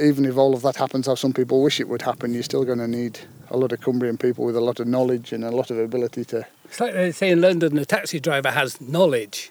[0.00, 2.64] Even if all of that happens how some people wish it would happen, you're still
[2.64, 3.20] going to need
[3.50, 6.24] a lot of Cumbrian people with a lot of knowledge and a lot of ability
[6.24, 9.50] to it's like they say in London, a taxi driver has knowledge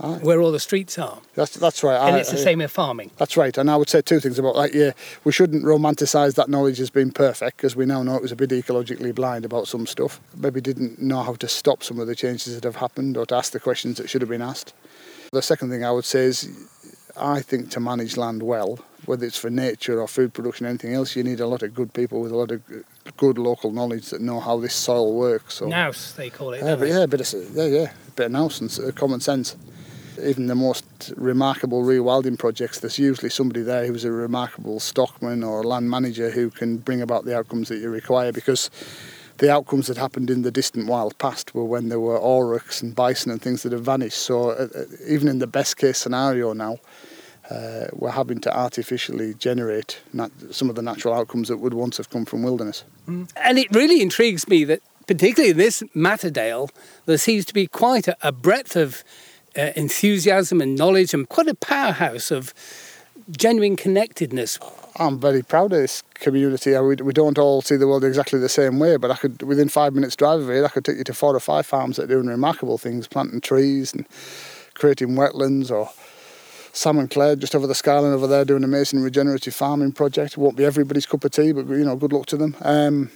[0.00, 0.18] Aye.
[0.22, 1.20] where all the streets are.
[1.34, 1.96] That's that's right.
[1.96, 3.10] And I, it's the same with farming.
[3.18, 3.56] That's right.
[3.56, 4.74] And I would say two things about that.
[4.74, 4.92] Yeah,
[5.24, 8.36] we shouldn't romanticise that knowledge as being perfect because we now know it was a
[8.36, 10.20] bit ecologically blind about some stuff.
[10.36, 13.36] Maybe didn't know how to stop some of the changes that have happened or to
[13.36, 14.72] ask the questions that should have been asked.
[15.32, 16.68] The second thing I would say is
[17.16, 20.94] I think to manage land well, whether it's for nature or food production or anything
[20.94, 22.62] else, you need a lot of good people with a lot of
[23.16, 25.54] good local knowledge that know how this soil works.
[25.54, 26.62] So, nous, they call it.
[26.62, 29.20] Yeah, but yeah, a bit of yeah, yeah, a bit of nous and uh, common
[29.20, 29.56] sense.
[30.22, 35.64] Even the most remarkable rewilding projects, there's usually somebody there who's a remarkable stockman or
[35.64, 38.70] land manager who can bring about the outcomes that you require because
[39.38, 42.94] the outcomes that happened in the distant wild past were when there were aurochs and
[42.94, 44.18] bison and things that have vanished.
[44.18, 46.78] So uh, uh even in the best case scenario now,
[47.50, 51.96] uh, we're having to artificially generate nat- some of the natural outcomes that would once
[51.96, 52.84] have come from wilderness.
[53.08, 53.30] Mm.
[53.36, 56.70] And it really intrigues me that, particularly in this Matterdale,
[57.06, 59.02] there seems to be quite a, a breadth of
[59.56, 62.54] uh, enthusiasm and knowledge and quite a powerhouse of
[63.30, 64.58] genuine connectedness.
[64.96, 66.78] I'm very proud of this community.
[66.78, 69.68] We, we don't all see the world exactly the same way, but I could, within
[69.68, 72.04] five minutes' drive of here, I could take you to four or five farms that
[72.04, 74.06] are doing remarkable things, planting trees and
[74.74, 75.90] creating wetlands or
[76.72, 80.32] Sam and Claire just over the Skyline over there doing an amazing regenerative farming project.
[80.32, 82.56] It won't be everybody's cup of tea, but you know, good luck to them.
[82.62, 83.10] Um,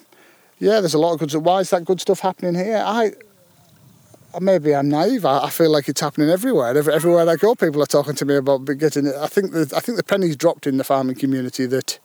[0.58, 1.32] yeah, there's a lot of good.
[1.34, 2.82] Why is that good stuff happening here?
[2.84, 3.12] I
[4.40, 5.24] maybe I'm naive.
[5.24, 6.76] I, feel like it's happening everywhere.
[6.76, 9.14] Every, everywhere I go, people are talking to me about getting it.
[9.14, 11.98] I think the, I think the penny's dropped in the farming community that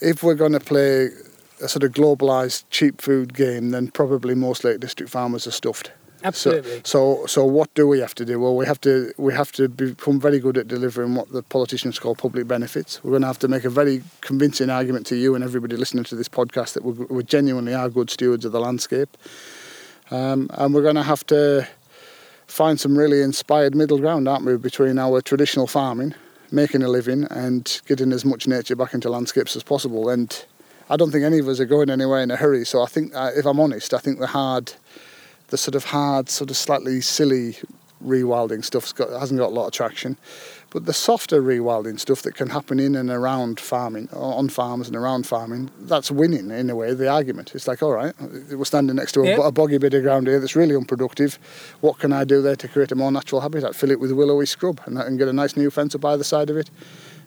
[0.00, 1.10] if we're going to play
[1.60, 5.92] a sort of globalised cheap food game, then probably most Lake District farmers are stuffed.
[6.24, 6.80] Absolutely.
[6.84, 8.38] So, so, so what do we have to do?
[8.38, 11.98] Well, we have to we have to become very good at delivering what the politicians
[11.98, 13.02] call public benefits.
[13.02, 16.04] We're going to have to make a very convincing argument to you and everybody listening
[16.04, 19.16] to this podcast that we genuinely are good stewards of the landscape,
[20.12, 21.66] um, and we're going to have to
[22.46, 26.14] find some really inspired middle ground, aren't we, between our traditional farming,
[26.50, 30.10] making a living, and getting as much nature back into landscapes as possible.
[30.10, 30.44] And
[30.90, 32.66] I don't think any of us are going anywhere in a hurry.
[32.66, 34.74] So I think, uh, if I'm honest, I think the hard,
[35.48, 37.56] the sort of hard, sort of slightly silly
[38.04, 40.18] rewilding stuff hasn't got a lot of traction.
[40.72, 44.96] But the softer rewilding stuff that can happen in and around farming, on farms and
[44.96, 47.54] around farming, that's winning in a way, the argument.
[47.54, 48.14] It's like, all right,
[48.50, 51.38] we're standing next to a, a boggy bit of ground here that's really unproductive.
[51.80, 53.76] What can I do there to create a more natural habitat?
[53.76, 56.48] Fill it with willowy scrub and, and get a nice new fence up either side
[56.48, 56.70] of it.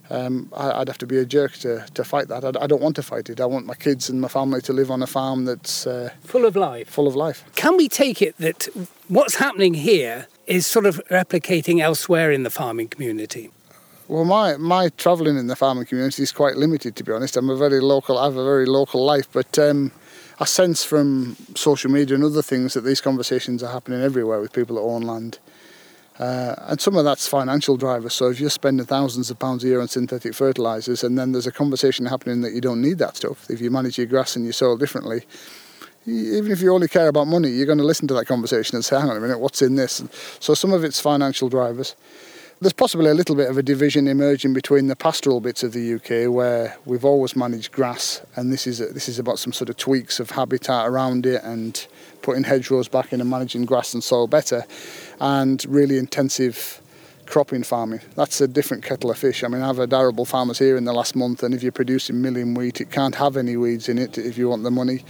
[0.10, 2.44] Um, I, would have to be a jerk to, to fight that.
[2.44, 3.42] I, I, don't want to fight it.
[3.42, 6.46] I want my kids and my family to live on a farm that's uh, full
[6.46, 6.90] of life.
[6.90, 7.44] Full of life.
[7.56, 8.68] Can we take it that
[9.08, 13.52] what's happening here is sort of replicating elsewhere in the farming community?
[14.08, 17.38] Well, my, my travelling in the farming community is quite limited, to be honest.
[17.38, 19.92] I'm a very local, I have a very local life, but um,
[20.40, 24.54] I sense from social media and other things that these conversations are happening everywhere with
[24.54, 25.40] people that own land.
[26.20, 28.14] Uh, and some of that's financial drivers.
[28.14, 31.48] So if you're spending thousands of pounds a year on synthetic fertilizers, and then there's
[31.48, 34.46] a conversation happening that you don't need that stuff, if you manage your grass and
[34.46, 35.24] your soil differently,
[36.06, 38.86] even if you only care about money, you're going to listen to that conversation and
[38.86, 40.04] say, hang on a minute, what's in this?
[40.40, 41.96] So some of it's financial drivers.
[42.62, 45.96] There's possibly a little bit of a division emerging between the pastoral bits of the
[45.96, 49.76] UK, where we've always managed grass, and this is this is about some sort of
[49.76, 51.86] tweaks of habitat around it and
[52.22, 54.64] putting hedgerows back in and managing grass and soil better,
[55.20, 56.82] and really intensive
[57.26, 58.00] cropping farming.
[58.16, 59.44] That's a different kettle of fish.
[59.44, 62.22] I mean, I've had arable farmers here in the last month, and if you're producing
[62.22, 65.04] milling wheat, it can't have any weeds in it if you want the money.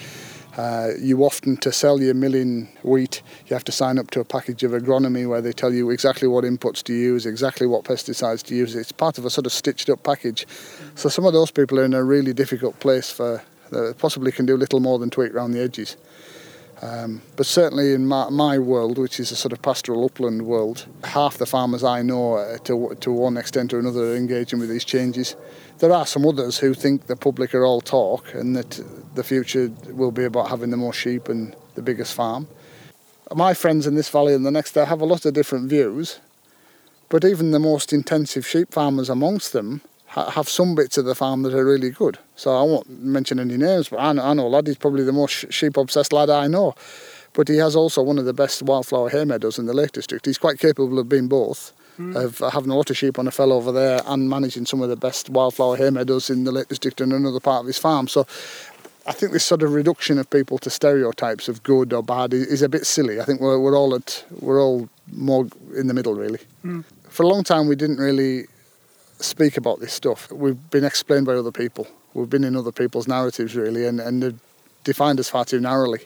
[0.57, 4.25] Uh, you often, to sell your milling wheat, you have to sign up to a
[4.25, 8.41] package of agronomy where they tell you exactly what inputs to use, exactly what pesticides
[8.41, 8.73] to use.
[8.73, 10.47] It's part of a sort of stitched up package.
[10.95, 14.45] So some of those people are in a really difficult place for, uh, possibly can
[14.45, 15.97] do little more than tweak around the edges.
[16.81, 20.85] Um, but certainly in my, my, world, which is a sort of pastoral upland world,
[21.03, 24.83] half the farmers I know, to, to one extent or another, are engaging with these
[24.83, 25.35] changes.
[25.79, 28.81] There are some others who think the public are all talk and that
[29.13, 32.47] the future will be about having the most sheep and the biggest farm.
[33.33, 36.19] My friends in this valley and the next they have a lot of different views,
[37.09, 41.41] but even the most intensive sheep farmers amongst them have some bits of the farm
[41.41, 42.19] that are really good.
[42.37, 45.75] So I won't mention any names, but I know, I know probably the most sheep
[45.75, 46.73] obsessed lad I know.
[47.33, 50.25] But he has also one of the best wildflower hay meadows in the Lake District.
[50.25, 52.15] He's quite capable of being both, mm.
[52.15, 54.89] of having a lot of sheep on a fell over there and managing some of
[54.89, 58.07] the best wildflower hay meadows in the Lake District and another part of his farm.
[58.07, 58.25] So
[59.07, 62.61] I think this sort of reduction of people to stereotypes of good or bad is,
[62.61, 63.19] a bit silly.
[63.19, 66.39] I think we're, we're all at we're all more in the middle really.
[66.63, 66.83] Mm.
[67.09, 68.47] For a long time, we didn't really
[69.19, 70.31] speak about this stuff.
[70.31, 71.87] We've been explained by other people.
[72.13, 74.39] We've been in other people's narratives really, and and they've
[74.83, 76.01] defined us far too narrowly.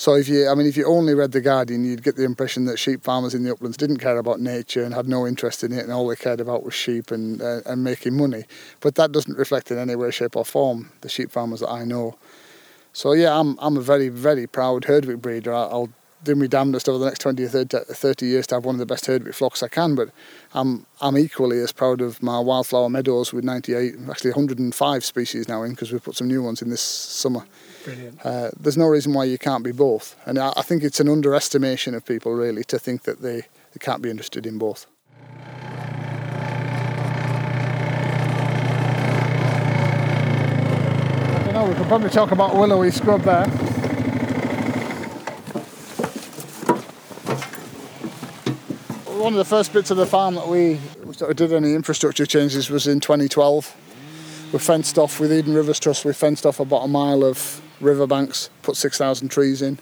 [0.00, 2.64] So if you, I mean, if you only read the Guardian, you'd get the impression
[2.64, 5.72] that sheep farmers in the uplands didn't care about nature and had no interest in
[5.72, 8.44] it, and all they cared about was sheep and uh, and making money.
[8.80, 11.84] But that doesn't reflect in any way, shape, or form the sheep farmers that I
[11.84, 12.16] know.
[12.94, 15.52] So yeah, I'm I'm a very very proud Herdwick breeder.
[15.52, 15.90] I'll
[16.24, 18.86] do my damnedest over the next 20 or 30 years to have one of the
[18.86, 20.10] best Herdwick flocks I can, but
[20.52, 25.62] I'm, I'm equally as proud of my wildflower meadows with 98, actually 105 species now
[25.62, 27.46] in because we've put some new ones in this summer.
[27.84, 28.24] Brilliant.
[28.24, 30.16] Uh, there's no reason why you can't be both.
[30.26, 33.78] And I, I think it's an underestimation of people really to think that they, they
[33.78, 34.86] can't be interested in both.
[41.32, 43.46] I don't know, we could probably talk about willowy scrub there.
[49.20, 50.80] one of the first bits of the farm that we
[51.12, 53.76] sort of did any infrastructure changes was in 2012.
[54.52, 56.06] We fenced off with Eden Rivers Trust.
[56.06, 59.78] We fenced off about a mile of riverbanks, put 6,000 trees in.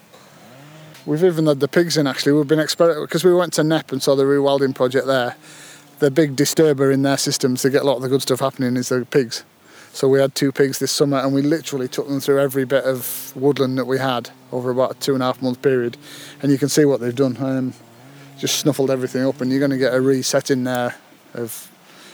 [1.06, 2.32] We've even had the pigs in actually.
[2.32, 5.36] We've been experimenting because we went to Knepp and saw the rewilding project there.
[6.00, 8.76] The big disturber in their systems to get a lot of the good stuff happening
[8.76, 9.44] is the pigs.
[9.92, 12.84] So we had two pigs this summer and we literally took them through every bit
[12.84, 15.96] of woodland that we had over about a two and a half month period.
[16.42, 17.36] And you can see what they've done.
[17.38, 17.74] Um,
[18.38, 20.94] just snuffled everything up, and you're going to get a reset in there
[21.34, 21.70] of.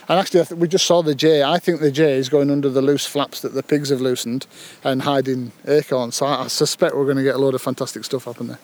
[0.08, 1.42] And actually, we just saw the jay.
[1.42, 4.46] I think the jay is going under the loose flaps that the pigs have loosened
[4.82, 6.16] and hiding acorns.
[6.16, 8.58] So I suspect we're going to get a load of fantastic stuff up in there.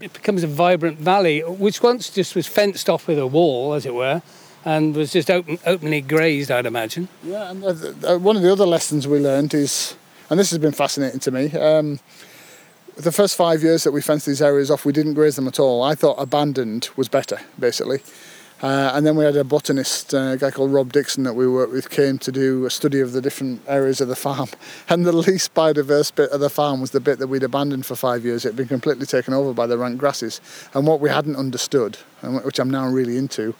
[0.00, 3.84] It becomes a vibrant valley, which once just was fenced off with a wall, as
[3.84, 4.22] it were,
[4.64, 7.08] and was just open, openly grazed, I'd imagine.
[7.22, 7.62] Yeah, and
[8.22, 9.96] one of the other lessons we learned is,
[10.30, 11.52] and this has been fascinating to me.
[11.52, 12.00] Um,
[12.96, 15.60] the first five years that we fenced these areas off, we didn't graze them at
[15.60, 15.82] all.
[15.82, 18.00] I thought abandoned was better, basically.
[18.62, 21.46] Uh, and then we had a botanist, uh, a guy called Rob Dixon, that we
[21.46, 24.48] worked with, came to do a study of the different areas of the farm.
[24.88, 27.96] And the least biodiverse bit of the farm was the bit that we'd abandoned for
[27.96, 28.44] five years.
[28.44, 30.40] It had been completely taken over by the rank grasses.
[30.74, 33.54] And what we hadn't understood, and which I'm now really into,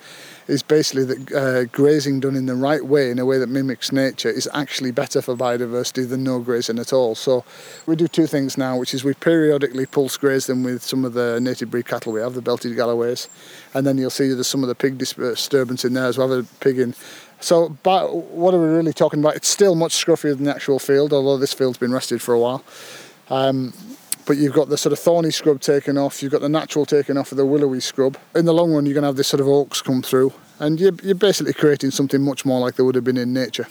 [0.48, 3.90] is basically that uh, grazing done in the right way, in a way that mimics
[3.92, 7.14] nature, is actually better for biodiversity than no grazing at all.
[7.14, 7.44] So
[7.86, 11.14] we do two things now, which is we periodically pulse graze them with some of
[11.14, 13.28] the native breed cattle we have, the belted Galloways,
[13.74, 16.42] and then you'll see there's some of the pig disturbance in there as well, a
[16.60, 16.94] pig in.
[17.40, 19.36] So, what are we really talking about?
[19.36, 22.40] It's still much scruffier than the actual field, although this field's been rested for a
[22.40, 22.64] while.
[23.28, 23.72] Um,
[24.26, 27.16] but you've got the sort of thorny scrub taken off, you've got the natural taken
[27.16, 28.18] off of the willowy scrub.
[28.34, 30.78] In the long run, you're going to have this sort of oaks come through, and
[30.80, 33.66] you're, you're basically creating something much more like there would have been in nature.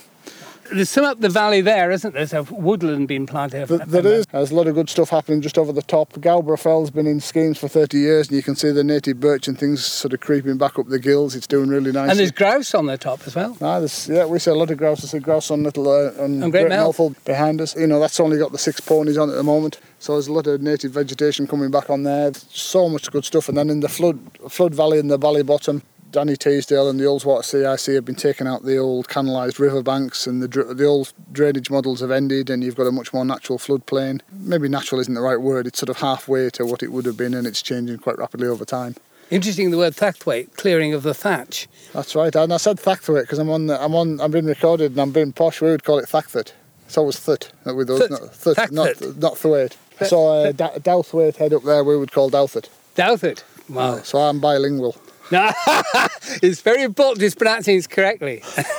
[0.72, 2.26] There's some up the valley there, isn't there?
[2.26, 3.68] There's woodland being planted.
[3.68, 4.26] There, there is.
[4.26, 6.12] There's a lot of good stuff happening just over the top.
[6.20, 9.48] Gowbarrow Fell's been in schemes for 30 years, and you can see the native birch
[9.48, 11.34] and things sort of creeping back up the gills.
[11.34, 12.10] It's doing really nice.
[12.10, 13.56] And there's grouse on the top as well.
[13.60, 15.04] Ah, yeah, we see a lot of grouse.
[15.04, 17.76] I see grouse on little uh, on, on Great, Great Mell Fell behind us.
[17.76, 19.80] You know, that's only got the six ponies on at the moment.
[19.98, 22.32] So there's a lot of native vegetation coming back on there.
[22.34, 23.48] So much good stuff.
[23.48, 25.82] And then in the flood flood valley and the valley bottom,
[26.16, 30.42] Danny Teasdale and the Ullswater CIC have been taking out the old canalised riverbanks and
[30.42, 34.22] the, the old drainage models have ended and you've got a much more natural floodplain.
[34.32, 37.18] Maybe natural isn't the right word, it's sort of halfway to what it would have
[37.18, 38.96] been and it's changing quite rapidly over time.
[39.30, 41.68] Interesting the word Thackthwaite, clearing of the thatch.
[41.92, 44.92] That's right, and I said Thackthwaite because I'm on, the, I'm on, I'm being recorded
[44.92, 45.60] and I'm being posh.
[45.60, 46.52] We would call it thachtwait.
[46.86, 49.76] It's always thut with those, not thut, not not thwaite.
[50.06, 52.70] So uh, Dowthwaite head up there, we would call Douthit.
[52.94, 53.42] Douthit.
[53.68, 53.98] Wow.
[53.98, 54.96] So I'm bilingual.
[56.42, 58.42] it's very important he's pronouncing it correctly.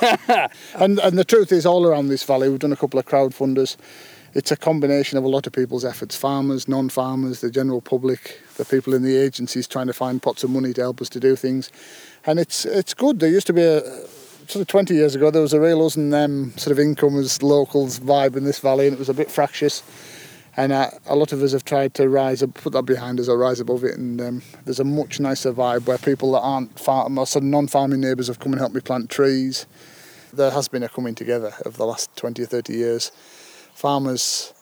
[0.74, 3.76] and, and the truth is, all around this valley, we've done a couple of crowdfunders.
[4.34, 8.40] It's a combination of a lot of people's efforts farmers, non farmers, the general public,
[8.56, 11.20] the people in the agencies trying to find pots of money to help us to
[11.20, 11.70] do things.
[12.24, 13.20] And it's, it's good.
[13.20, 13.80] There used to be a
[14.48, 17.42] sort of 20 years ago, there was a real us and them sort of incomers,
[17.42, 19.82] locals vibe in this valley, and it was a bit fractious
[20.58, 23.28] and uh, a lot of us have tried to rise up, put that behind us
[23.28, 23.96] or rise above it.
[23.96, 28.26] And um, there's a much nicer vibe where people that aren't farm or non-farming neighbours
[28.26, 29.66] have come and helped me plant trees.
[30.32, 33.12] There has been a coming together of the last 20 or 30 years.
[33.72, 34.52] Farmers,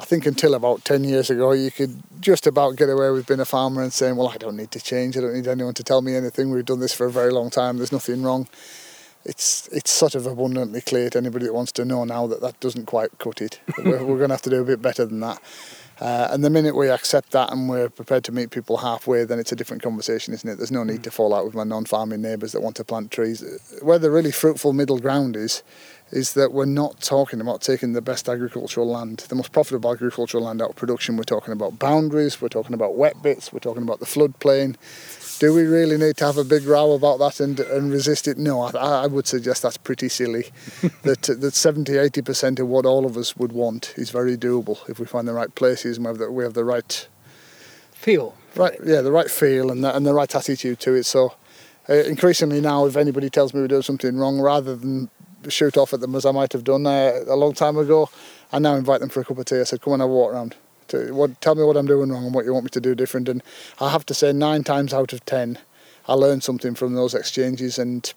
[0.00, 3.38] I think until about 10 years ago, you could just about get away with being
[3.38, 5.16] a farmer and saying, well, I don't need to change.
[5.16, 6.50] I don't need anyone to tell me anything.
[6.50, 7.76] We've done this for a very long time.
[7.76, 8.48] There's nothing wrong
[9.26, 12.58] it's it's sort of abundantly clear to anybody that wants to know now that that
[12.60, 13.60] doesn't quite cut it.
[13.78, 15.40] we're, we're going to have to do a bit better than that.
[15.98, 19.38] Uh, and the minute we accept that and we're prepared to meet people halfway, then
[19.38, 20.56] it's a different conversation, isn't it?
[20.56, 23.42] There's no need to fall out with my non-farming neighbours that want to plant trees.
[23.80, 25.62] Where the really fruitful middle ground is,
[26.10, 30.44] is that we're not talking about taking the best agricultural land, the most profitable agricultural
[30.44, 31.16] land out of production.
[31.16, 34.76] We're talking about boundaries, we're talking about wet bits, we're talking about the floodplain,
[35.38, 38.38] do we really need to have a big row about that and, and resist it?
[38.38, 38.70] No, I,
[39.02, 40.46] I would suggest that's pretty silly.
[41.02, 44.98] that that 70, 80% of what all of us would want is very doable if
[44.98, 47.08] we find the right places and we have the, we have the right
[47.92, 48.34] feel.
[48.54, 51.04] Right, yeah, the right feel and the, and the right attitude to it.
[51.04, 51.34] So
[51.88, 55.10] uh, increasingly now, if anybody tells me we're doing something wrong, rather than
[55.48, 58.08] shoot off at them as I might have done uh, a long time ago,
[58.52, 59.60] I now invite them for a cup of tea.
[59.60, 60.56] I said, come on, have a walk around
[60.88, 62.94] to what, tell me what I'm doing wrong and what you want me to do
[62.94, 63.28] different.
[63.28, 63.42] And
[63.80, 65.58] I have to say, nine times out of ten,
[66.08, 68.12] I learn something from those exchanges, and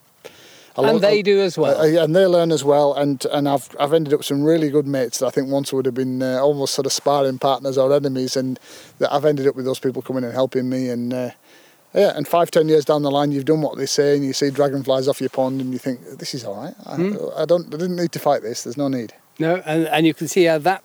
[0.77, 1.79] and they do as well.
[1.79, 2.93] Uh, and they learn as well.
[2.93, 5.73] And and I've I've ended up with some really good mates that I think once
[5.73, 8.59] would have been uh, almost sort of sparring partners or enemies, and
[8.99, 10.89] that I've ended up with those people coming and helping me.
[10.89, 11.31] And uh,
[11.93, 14.33] yeah, and five ten years down the line, you've done what they say, and you
[14.33, 16.75] see dragonflies off your pond, and you think this is all right.
[16.85, 17.15] I, hmm.
[17.35, 18.63] I don't I didn't need to fight this.
[18.63, 19.13] There's no need.
[19.39, 20.83] No, and and you can see how that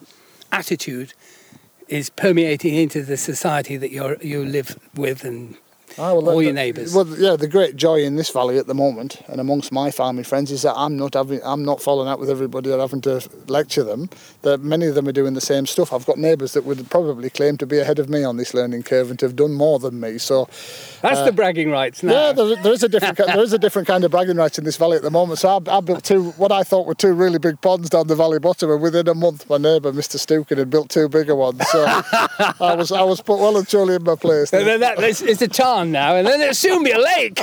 [0.53, 1.13] attitude
[1.89, 5.57] is permeating into the society that you you live with and
[5.97, 6.95] Oh, well, all the, your neighbours.
[6.95, 10.25] Well, yeah, the great joy in this valley at the moment, and amongst my farming
[10.25, 13.27] friends, is that I'm not having, I'm not falling out with everybody or having to
[13.47, 14.11] lecture them.
[14.43, 15.93] That many of them are doing the same stuff.
[15.93, 18.83] I've got neighbours that would probably claim to be ahead of me on this learning
[18.83, 20.19] curve and to have done more than me.
[20.19, 20.47] So
[21.01, 22.13] that's uh, the bragging rights now.
[22.13, 24.65] Yeah, there, there is a different, there is a different kind of bragging rights in
[24.65, 25.39] this valley at the moment.
[25.39, 28.17] So I, I, built two, what I thought were two really big ponds down the
[28.17, 30.17] valley bottom, and within a month, my neighbour, Mr.
[30.17, 31.63] Stukin, had built two bigger ones.
[31.69, 34.51] So I was, I was put well and truly in my place.
[34.51, 37.41] that, it's, it's a chance pond now, and then it'll soon be a lake.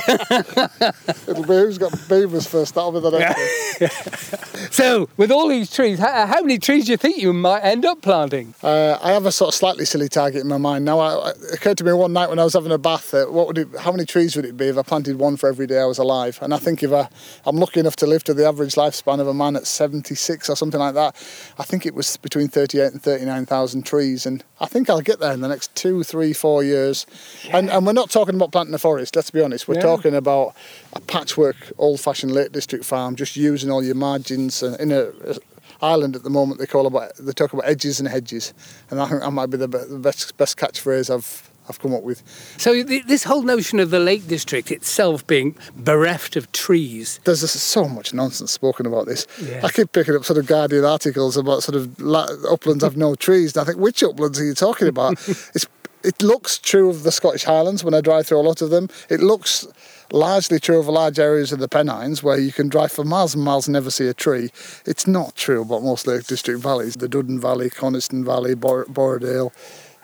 [1.28, 2.74] It'll be who's got beavers first.
[2.74, 4.72] That'll be the next.
[4.74, 7.84] so, with all these trees, how, how, many trees do you think you might end
[7.84, 8.54] up planting?
[8.62, 10.84] Uh, I have a sort of slightly silly target in my mind.
[10.84, 13.14] Now, I, it occurred to me one night when I was having a bath.
[13.14, 15.48] Uh, what would it, how many trees would it be if I planted one for
[15.48, 16.38] every day I was alive?
[16.42, 17.08] And I think if I,
[17.46, 20.56] I'm lucky enough to live to the average lifespan of a man at 76 or
[20.56, 21.16] something like that,
[21.58, 24.26] I think it was between 38 and 39,000 trees.
[24.26, 27.06] And I think I'll get there in the next two, three, four years.
[27.44, 27.58] Yeah.
[27.58, 29.68] And, and we're not talking about planting a forest, let's be honest.
[29.68, 29.82] We're yeah.
[29.82, 30.54] talking about
[30.92, 35.10] a patchwork, old fashioned Lake District farm, just using all your margins uh, in a,
[35.24, 35.36] a
[35.80, 38.54] Ireland at the moment they call about they talk about edges and hedges,
[38.90, 42.22] and I think that might be the best best catchphrase I've I've come up with.
[42.58, 47.20] So this whole notion of the Lake District itself being bereft of trees.
[47.24, 49.26] There's so much nonsense spoken about this.
[49.40, 49.60] Yeah.
[49.64, 52.00] I keep picking up sort of Guardian articles about sort of
[52.46, 55.12] uplands have no trees, and I think which uplands are you talking about?
[55.28, 55.66] it's
[56.04, 58.88] it looks true of the Scottish Highlands when I drive through a lot of them.
[59.08, 59.66] It looks
[60.12, 63.42] largely true of large areas of the Pennines where you can drive for miles and
[63.42, 64.50] miles and never see a tree.
[64.84, 66.96] It's not true about most Lake District valleys.
[66.96, 69.52] The Duddon Valley, Coniston Valley, Bor- Borrowdale,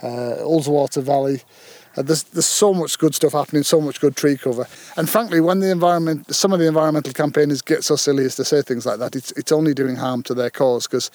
[0.02, 1.42] uh, Ullswater Valley.
[1.96, 4.68] Uh, there's, there's so much good stuff happening, so much good tree cover.
[4.96, 8.44] And frankly, when the environment, some of the environmental campaigners get so silly as to
[8.44, 11.10] say things like that, it's, it's only doing harm to their cause because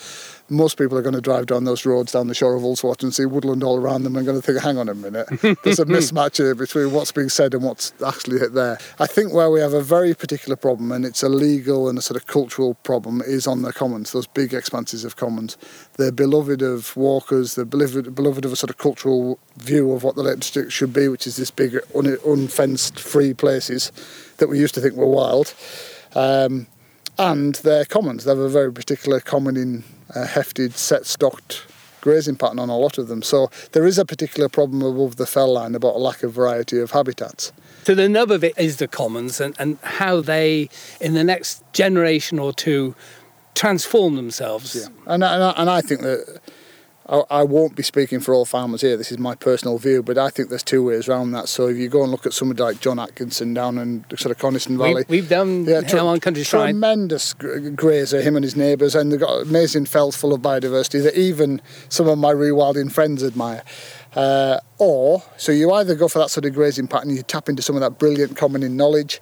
[0.53, 3.13] most people are going to drive down those roads down the shore of Ullswater and
[3.13, 5.27] see woodland all around them and going to think, hang on a minute,
[5.63, 8.77] there's a mismatch here between what's being said and what's actually there.
[8.99, 12.01] I think where we have a very particular problem, and it's a legal and a
[12.01, 15.57] sort of cultural problem, is on the commons, those big expanses of commons.
[15.97, 20.15] They're beloved of walkers, they're beloved, beloved of a sort of cultural view of what
[20.15, 23.91] the Lake District should be, which is this big un- unfenced free places
[24.37, 25.53] that we used to think were wild.
[26.15, 26.67] Um,
[27.17, 28.23] and they're commons.
[28.23, 29.83] They have a very particular common in
[30.15, 31.65] uh, hefted, set stocked
[32.03, 33.21] grazing pattern on a lot of them.
[33.21, 36.79] So there is a particular problem above the fell line about a lack of variety
[36.79, 37.53] of habitats.
[37.83, 41.63] So the nub of it is the commons and, and how they, in the next
[41.71, 42.93] generation or two,
[43.55, 44.75] transform themselves.
[44.75, 46.41] Yeah, and, and, I, and I think that
[47.05, 48.95] I, won't be speaking for all farmers here.
[48.95, 51.49] This is my personal view, but I think there's two ways around that.
[51.49, 54.37] So if you go and look at somebody like John Atkinson down in sort of
[54.37, 58.95] Coniston Valley, we, have done yeah, him on Country Tremendous grazer, him and his neighbours,
[58.95, 63.21] and they've got amazing fells full of biodiversity that even some of my rewilding friends
[63.21, 63.63] admire.
[64.15, 67.61] Uh, or so you either go for that sort of grazing pattern, you tap into
[67.61, 69.19] some of that brilliant common in knowledge,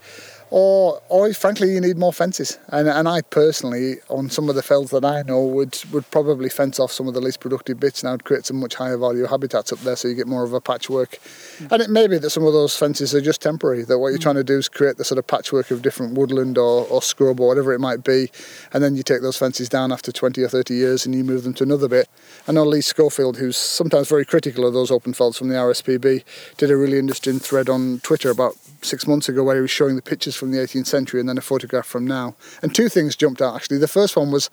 [0.51, 4.61] or or frankly you need more fences and, and I personally on some of the
[4.61, 8.03] fells that I know would would probably fence off some of the least productive bits
[8.03, 10.43] and I would create some much higher value habitats up there so you get more
[10.43, 11.19] of a patchwork
[11.57, 11.71] mm.
[11.71, 14.19] and it may be that some of those fences are just temporary that what you're
[14.19, 14.23] mm.
[14.23, 17.39] trying to do is create the sort of patchwork of different woodland or, or scrub
[17.39, 18.29] or whatever it might be
[18.73, 21.43] and then you take those fences down after 20 or 30 years and you move
[21.43, 22.09] them to another bit
[22.45, 26.25] I know Lee Schofield who's sometimes very critical of those open fells from the RSPB
[26.57, 29.95] did a really interesting thread on Twitter about six months ago where he was showing
[29.95, 32.35] the pictures from the 18th century and then a photograph from now.
[32.61, 33.77] And two things jumped out actually.
[33.77, 34.49] The first one was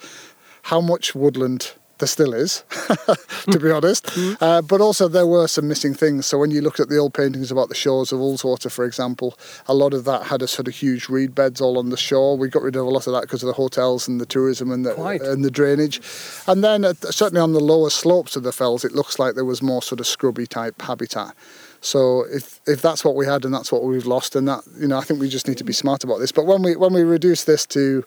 [0.63, 2.65] how much woodland there still is,
[3.51, 4.07] to be honest.
[4.07, 4.29] Mm-hmm.
[4.49, 6.25] Uh, but also there were some missing things.
[6.25, 9.37] So when you look at the old paintings about the shores of Ullswater, for example,
[9.67, 12.37] a lot of that had a sort of huge reed beds all on the shore.
[12.37, 14.71] We got rid of a lot of that because of the hotels and the tourism
[14.71, 15.23] and the Quite.
[15.23, 16.01] and the drainage.
[16.47, 19.45] And then uh, certainly on the lower slopes of the fells, it looks like there
[19.45, 21.35] was more sort of scrubby type habitat.
[21.81, 24.89] So if if that's what we had and that's what we've lost, and that you
[24.89, 26.33] know, I think we just need to be smart about this.
[26.33, 28.05] But when we when we reduce this to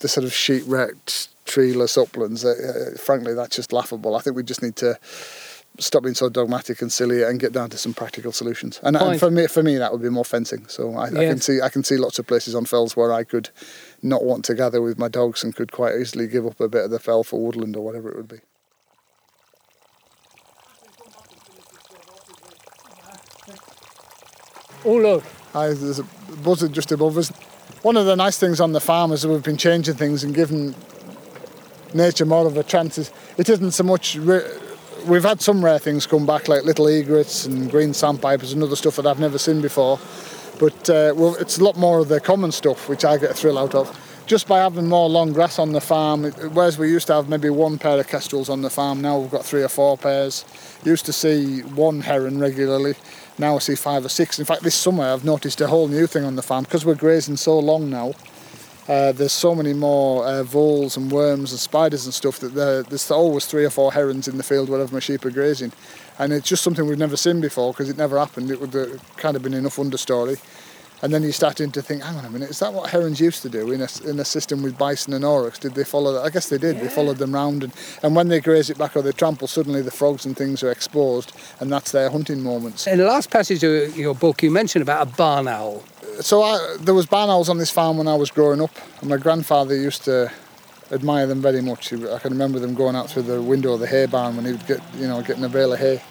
[0.00, 2.50] the sort of sheep wrecked, treeless uplands, uh,
[2.94, 4.16] uh, frankly, that's just laughable.
[4.16, 4.98] I think we just need to
[5.78, 8.80] stop being so dogmatic and silly and get down to some practical solutions.
[8.82, 10.66] And, and for me, for me, that would be more fencing.
[10.66, 13.24] So I, I, can see I can see lots of places on fells where I
[13.24, 13.50] could
[14.02, 16.84] not want to gather with my dogs and could quite easily give up a bit
[16.84, 18.40] of the fell for woodland or whatever it would be.
[24.84, 25.24] Oh look.
[25.52, 26.04] There's a
[26.42, 27.30] buzzard just above us.
[27.82, 30.34] One of the nice things on the farm is that we've been changing things and
[30.34, 30.74] giving
[31.94, 32.98] nature more of a chance.
[32.98, 34.16] It isn't so much.
[35.06, 38.76] we've had some rare things come back, like little egrets and green sandpipers and other
[38.76, 39.98] stuff that I've never seen before.
[40.58, 43.34] But uh, well, it's a lot more of the common stuff, which I get a
[43.34, 43.96] thrill out of.
[44.26, 47.48] Just by having more long grass on the farm, whereas we used to have maybe
[47.48, 50.44] one pair of kestrels on the farm, now we've got three or four pairs.
[50.84, 52.94] Used to see one heron regularly.
[53.38, 54.38] Now I see five or six.
[54.38, 56.96] In fact, this summer I've noticed a whole new thing on the farm because we're
[56.96, 58.14] grazing so long now.
[58.88, 62.54] Uh, there's so many more uh, voles and worms and spiders and stuff that
[62.88, 65.70] there's always three or four herons in the field wherever my sheep are grazing.
[66.18, 68.50] And it's just something we've never seen before because it never happened.
[68.50, 70.40] It would have kind of been enough understory.
[71.00, 73.42] And then you're starting to think, hang on a minute, is that what herons used
[73.42, 75.60] to do in a, in a system with bison and aurochs?
[75.60, 76.22] Did they follow that?
[76.22, 76.76] I guess they did.
[76.76, 76.82] Yeah.
[76.82, 77.72] They followed them round, and,
[78.02, 80.72] and when they graze it back or they trample, suddenly the frogs and things are
[80.72, 82.86] exposed, and that's their hunting moments.
[82.86, 85.84] In the last passage of your book, you mentioned about a barn owl.
[86.20, 89.08] So I, there was barn owls on this farm when I was growing up, and
[89.08, 90.32] my grandfather used to
[90.90, 91.92] admire them very much.
[91.92, 94.52] I can remember them going out through the window of the hay barn when he
[94.52, 96.02] would get, you know, getting a bale of hay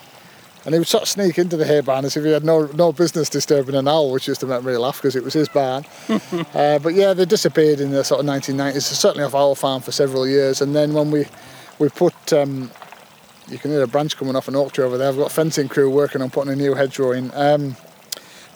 [0.68, 2.66] and he would sort of sneak into the hay barn as if he had no
[2.74, 5.48] no business disturbing an owl, which used to make me laugh because it was his
[5.48, 5.86] barn.
[6.10, 9.94] uh, but yeah, they disappeared in the sort of 1990s, certainly off our farm for
[9.94, 10.60] several years.
[10.60, 11.26] And then when we
[11.80, 12.70] we put, um,
[13.48, 15.08] you can hear a branch coming off an oak tree over there.
[15.08, 17.32] I've got a fencing crew working on putting a new hedgerow in.
[17.34, 17.78] Um,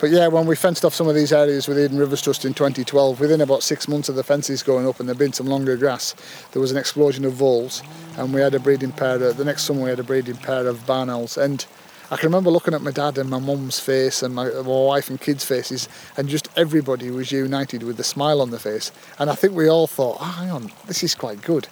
[0.02, 2.54] but yeah, when we fenced off some of these areas with Eden Rivers Trust in
[2.54, 5.78] 2012, within about six months of the fences going up and there been some longer
[5.78, 6.14] grass,
[6.52, 7.82] there was an explosion of voles,
[8.18, 9.18] and we had a breeding pair.
[9.18, 11.66] The next summer, we had a breeding pair of barn owls, and
[12.12, 15.10] I can remember looking at my dad and my mum's face and my, my wife
[15.10, 15.88] and kids' faces,
[16.18, 18.92] and just everybody was united with a smile on their face.
[19.18, 21.68] And I think we all thought, oh, hang on, this is quite good.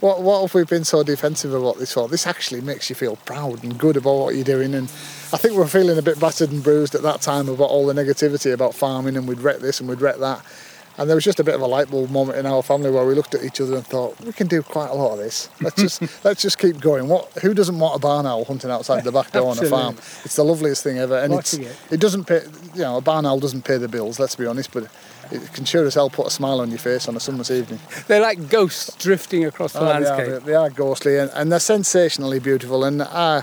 [0.00, 2.08] What, what have we been so defensive about this for?
[2.08, 4.74] This actually makes you feel proud and good about what you're doing.
[4.74, 4.86] And
[5.30, 7.92] I think we're feeling a bit battered and bruised at that time about all the
[7.92, 10.42] negativity about farming and we'd wreck this and we'd wreck that.
[10.98, 13.06] And there was just a bit of a light bulb moment in our family where
[13.06, 15.48] we looked at each other and thought, we can do quite a lot of this.
[15.60, 17.08] Let's just let's just keep going.
[17.08, 19.96] What who doesn't want a barn owl hunting outside the back door on a farm?
[20.24, 21.18] It's the loveliest thing ever.
[21.18, 21.76] And it's, it.
[21.90, 22.42] it doesn't pay
[22.74, 24.84] you know, a barn owl doesn't pay the bills, let's be honest, but
[25.30, 27.80] it can sure as hell put a smile on your face on a summer's evening.
[28.06, 30.26] They're like ghosts drifting across the oh, landscape.
[30.26, 32.84] They are, they are ghostly and, and, they're sensationally beautiful.
[32.84, 33.42] And uh,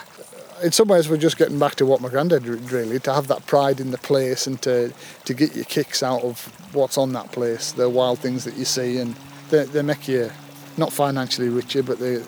[0.62, 3.28] in some ways, we're just getting back to what my granddad did really to have
[3.28, 4.94] that pride in the place and to
[5.26, 8.66] to get your kicks out of what's on that place, the wild things that you
[8.66, 9.16] see, and
[9.50, 10.32] they, they make you
[10.78, 12.24] not financially richer, but they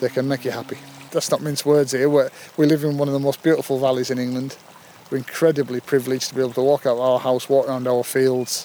[0.00, 0.78] they can make you happy.
[1.10, 2.08] That's not mince words here.
[2.08, 4.56] We're, we live in one of the most beautiful valleys in England.
[5.10, 8.64] We're incredibly privileged to be able to walk out our house, walk around our fields.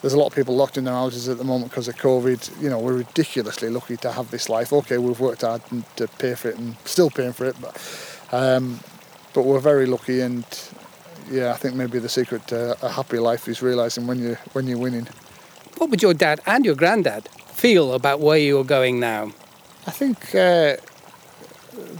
[0.00, 2.62] There's a lot of people locked in their houses at the moment because of COVID.
[2.62, 4.72] You know, we're ridiculously lucky to have this life.
[4.72, 5.62] Okay, we've worked hard
[5.96, 7.76] to pay for it and still paying for it, but
[8.32, 8.80] um,
[9.34, 10.44] but we're very lucky, and
[11.30, 14.66] yeah, I think maybe the secret to a happy life is realizing when you when
[14.66, 15.08] you're winning.
[15.76, 19.32] What would your dad and your granddad feel about where you're going now?
[19.86, 20.76] I think uh,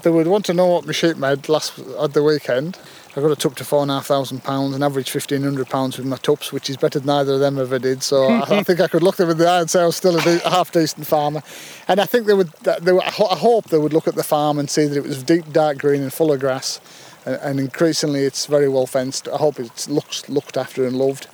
[0.02, 2.78] they would want to know what my sheep made last at the weekend.
[3.18, 5.68] I got a up to four and a half thousand pounds and average fifteen hundred
[5.68, 8.04] pounds with my tups, which is better than either of them ever did.
[8.04, 9.96] So I, I, think I could look them in the eye and say I was
[9.96, 11.42] still a, de- a half decent farmer.
[11.88, 14.56] And I think they would, they would, I hope they would look at the farm
[14.56, 16.80] and see that it was deep dark green and full of grass,
[17.26, 19.26] and, and increasingly it's very well fenced.
[19.26, 21.26] I hope it looks looked after and loved.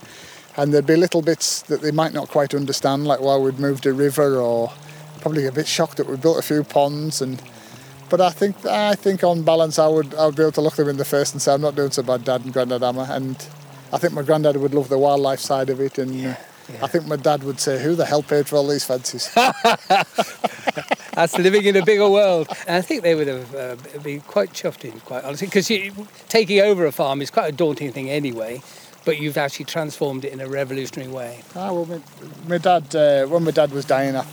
[0.57, 3.85] And there'd be little bits that they might not quite understand, like why we'd moved
[3.85, 4.73] a river, or
[5.21, 7.43] probably a bit shocked that we built a few ponds and
[8.17, 10.77] but I think I think on balance, I would I would be able to look
[10.77, 13.09] them in the face and say I'm not doing so bad, Dad and Granddad Amma.
[13.11, 13.37] And
[13.93, 16.37] I think my granddad would love the wildlife side of it, and yeah,
[16.73, 16.85] yeah.
[16.85, 19.31] I think my dad would say, "Who the hell paid for all these fences?"
[21.15, 22.47] That's living in a bigger world.
[22.69, 25.67] And I think they would have uh, been quite chuffed in, quite honestly, because
[26.29, 28.63] taking over a farm is quite a daunting thing anyway.
[29.05, 31.43] But you've actually transformed it in a revolutionary way.
[31.57, 32.01] Ah, well, my,
[32.47, 34.25] my dad, uh, when my dad was dying, I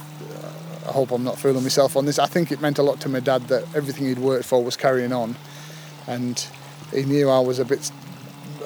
[0.92, 2.20] I hope I'm not fooling myself on this.
[2.20, 4.76] I think it meant a lot to my dad that everything he'd worked for was
[4.76, 5.38] carrying on,
[6.06, 6.46] and
[6.94, 7.89] he knew I was a bit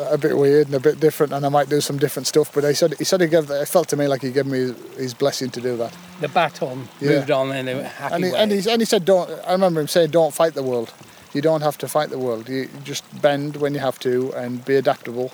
[0.09, 2.51] a bit weird and a bit different, and I might do some different stuff.
[2.51, 3.47] But he said he said he gave.
[3.51, 5.95] It felt to me like he gave me his blessing to do that.
[6.19, 7.09] The baton yeah.
[7.11, 8.39] moved on in a happy and he, way.
[8.39, 10.91] And he, and he said, "Don't." I remember him saying, "Don't fight the world.
[11.32, 12.49] You don't have to fight the world.
[12.49, 15.32] You just bend when you have to and be adaptable."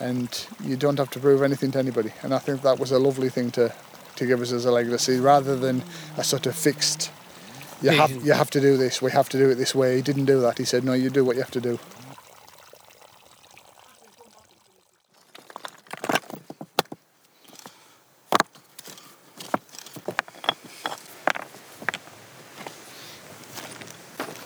[0.00, 0.28] And
[0.62, 2.12] you don't have to prove anything to anybody.
[2.22, 3.72] And I think that was a lovely thing to,
[4.18, 5.82] to give us as a legacy rather than
[6.16, 7.10] a sort of fixed
[7.80, 9.96] you have you have to do this we have to do it this way.
[9.96, 10.58] He didn't do that.
[10.58, 11.78] He said no you do what you have to do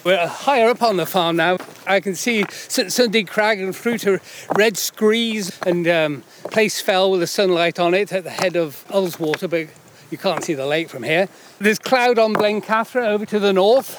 [0.04, 1.58] We're higher up on the farm now.
[1.86, 4.18] I can see Sunday Crag and through to
[4.56, 8.84] Red Screes and um, Place Fell with the sunlight on it at the head of
[8.88, 9.68] Ullswater, but
[10.10, 11.28] you can't see the lake from here.
[11.60, 13.96] There's cloud on Blencathra over to the north.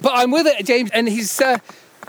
[0.00, 1.58] But I'm with it, James, and he's uh,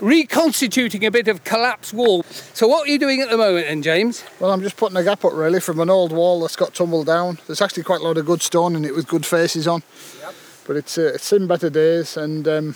[0.00, 2.22] reconstituting a bit of collapsed wall.
[2.54, 4.24] So what are you doing at the moment then, James?
[4.40, 7.06] Well, I'm just putting a gap up really from an old wall that's got tumbled
[7.06, 7.38] down.
[7.46, 9.82] There's actually quite a lot of good stone in it with good faces on.
[10.22, 10.34] Yep.
[10.66, 12.74] But it's, uh, it's seen better days and um,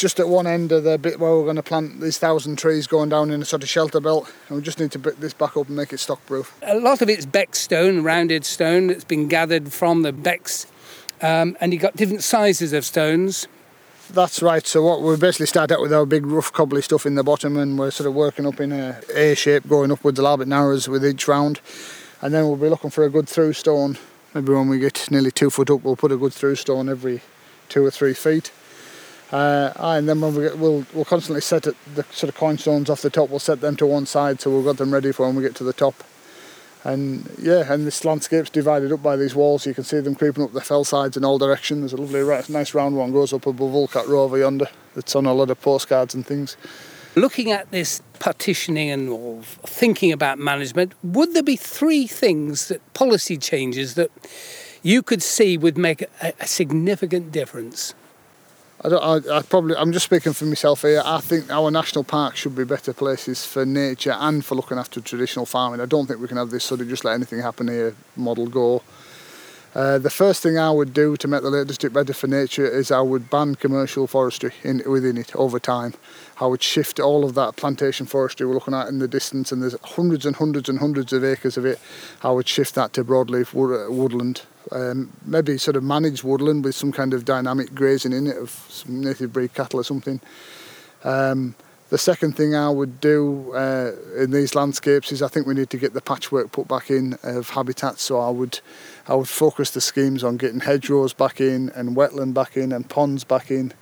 [0.00, 2.86] just at one end of the bit where we're going to plant these thousand trees
[2.86, 5.34] going down in a sort of shelter belt and we just need to put this
[5.34, 6.58] back up and make it stock proof.
[6.62, 10.66] A lot of it's beck stone, rounded stone that's been gathered from the becks
[11.20, 13.46] um, and you've got different sizes of stones.
[14.08, 14.66] That's right.
[14.66, 17.56] So what we basically start out with our big rough cobbly stuff in the bottom,
[17.56, 20.48] and we're sort of working up in a A shape, going upwards a little bit
[20.48, 21.60] narrows with each round,
[22.20, 23.98] and then we'll be looking for a good through stone.
[24.34, 27.20] Maybe when we get nearly two foot up, we'll put a good through stone every
[27.68, 28.50] two or three feet.
[29.32, 32.90] Uh, and then when we get, we'll we'll constantly set the sort of coin stones
[32.90, 33.30] off the top.
[33.30, 35.54] We'll set them to one side so we've got them ready for when we get
[35.56, 36.02] to the top.
[36.82, 39.66] And yeah, and this landscape's divided up by these walls.
[39.66, 41.80] You can see them creeping up the fell sides in all directions.
[41.80, 44.66] There's a lovely, nice round one goes up above Ulcat Row over yonder.
[44.94, 46.56] That's on a lot of postcards and things.
[47.16, 52.94] Looking at this partitioning and or thinking about management, would there be three things that
[52.94, 54.10] policy changes that
[54.82, 57.94] you could see would make a, a significant difference?
[58.82, 59.28] I don't.
[59.28, 59.76] I, I, probably.
[59.76, 61.02] I'm just speaking for myself here.
[61.04, 65.02] I think our national parks should be better places for nature and for looking after
[65.02, 65.80] traditional farming.
[65.80, 68.46] I don't think we can have this sort of just let anything happen here model
[68.46, 68.82] go.
[69.74, 72.66] Uh, the first thing I would do to make the Lake District better for nature
[72.66, 75.94] is I would ban commercial forestry in, within it over time.
[76.40, 79.62] I would shift all of that plantation forestry we're looking at in the distance, and
[79.62, 81.78] there's hundreds and hundreds and hundreds of acres of it.
[82.22, 84.42] I would shift that to broadleaf woodland
[84.72, 88.50] um, maybe sort of managed woodland with some kind of dynamic grazing in it of
[88.68, 90.20] some native breed cattle or something.
[91.04, 91.54] Um,
[91.90, 95.70] the second thing I would do uh, in these landscapes is I think we need
[95.70, 98.02] to get the patchwork put back in of habitats.
[98.02, 98.60] So I would
[99.08, 102.88] I would focus the schemes on getting hedgerows back in and wetland back in and
[102.88, 103.72] ponds back in.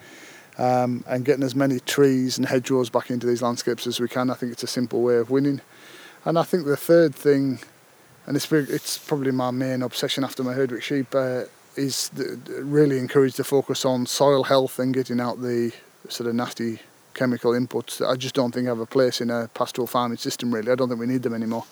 [0.56, 4.28] Um, and getting as many trees and hedgerows back into these landscapes as we can.
[4.28, 5.60] I think it's a simple way of winning.
[6.24, 7.60] And I think the third thing
[8.28, 11.44] and it's it's probably my main obsession after my Herdwick sheep uh,
[11.76, 15.72] is the, really encourage the focus on soil health and getting out the
[16.10, 16.78] sort of nasty
[17.14, 20.54] chemical inputs that I just don't think have a place in a pastoral farming system.
[20.54, 21.64] Really, I don't think we need them anymore.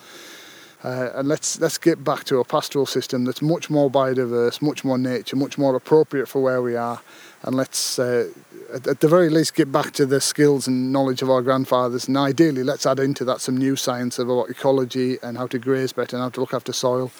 [0.82, 4.82] Uh, and let's let's get back to a pastoral system that's much more biodiverse, much
[4.82, 7.02] more nature, much more appropriate for where we are,
[7.42, 8.30] and let's uh,
[8.72, 12.08] at, at, the very least get back to the skills and knowledge of our grandfathers
[12.08, 15.92] and ideally let's add into that some new science about ecology and how to graze
[15.92, 17.10] better and how to look after soil.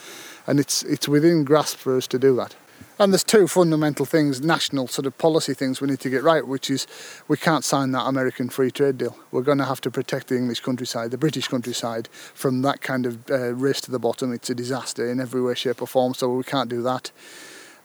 [0.47, 2.55] And it's it's within grasp for us to do that.
[2.99, 6.47] And there's two fundamental things national sort of policy things we need to get right
[6.47, 6.87] which is
[7.29, 9.17] we can't sign that american free trade deal.
[9.31, 13.07] We're going to have to protect the english countryside the british countryside from that kind
[13.07, 14.33] of uh, race to the bottom.
[14.33, 17.11] It's a disaster in every way shape or form so we can't do that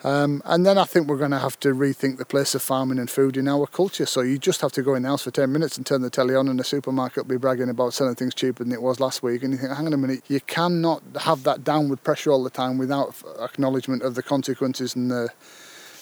[0.03, 2.97] um, and then I think we're going to have to rethink the place of farming
[2.97, 4.05] and food in our culture.
[4.05, 6.09] So you just have to go in the house for 10 minutes and turn the
[6.09, 8.99] telly on, and the supermarket will be bragging about selling things cheaper than it was
[8.99, 9.43] last week.
[9.43, 12.49] And you think, hang on a minute, you cannot have that downward pressure all the
[12.49, 15.29] time without acknowledgement of the consequences and the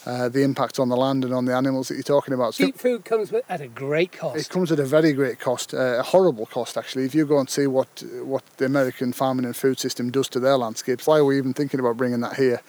[0.06, 2.54] uh, the impact on the land and on the animals that you're talking about.
[2.54, 4.38] Cheap food comes at a great cost.
[4.38, 7.04] It comes at a very great cost, uh, a horrible cost actually.
[7.04, 10.40] If you go and see what what the American farming and food system does to
[10.40, 12.62] their landscapes, why are we even thinking about bringing that here?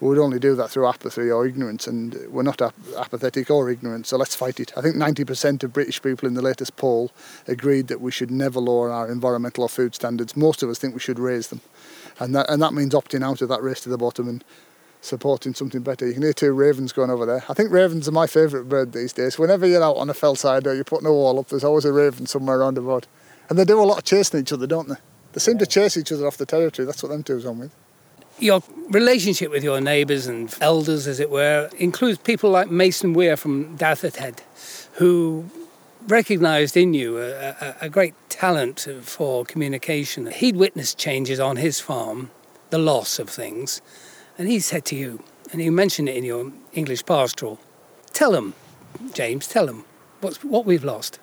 [0.00, 3.70] We would only do that through apathy or ignorance, and we're not ap- apathetic or
[3.70, 4.72] ignorant, so let's fight it.
[4.76, 7.12] I think 90% of British people in the latest poll
[7.46, 10.36] agreed that we should never lower our environmental or food standards.
[10.36, 11.60] Most of us think we should raise them,
[12.18, 14.44] and that, and that means opting out of that race to the bottom and
[15.00, 16.06] supporting something better.
[16.06, 17.44] You can hear two ravens going over there.
[17.48, 19.38] I think ravens are my favourite bird these days.
[19.38, 21.84] Whenever you're out on a fell side or you're putting a wall up, there's always
[21.84, 23.06] a raven somewhere around about.
[23.48, 24.96] And they do a lot of chasing each other, don't they?
[25.34, 26.86] They seem to chase each other off the territory.
[26.86, 27.74] That's what them two's on with.
[28.38, 33.36] Your relationship with your neighbours and elders, as it were, includes people like Mason Weir
[33.36, 34.42] from Head,
[34.94, 35.48] who
[36.08, 37.30] recognised in you a,
[37.60, 40.26] a, a, great talent for communication.
[40.26, 42.30] He'd witnessed changes on his farm,
[42.70, 43.80] the loss of things,
[44.36, 45.22] and he said to you,
[45.52, 47.60] and you mentioned it in your English pastoral,
[48.12, 48.54] tell them,
[49.12, 49.84] James, tell them
[50.20, 51.20] what's, what we've lost.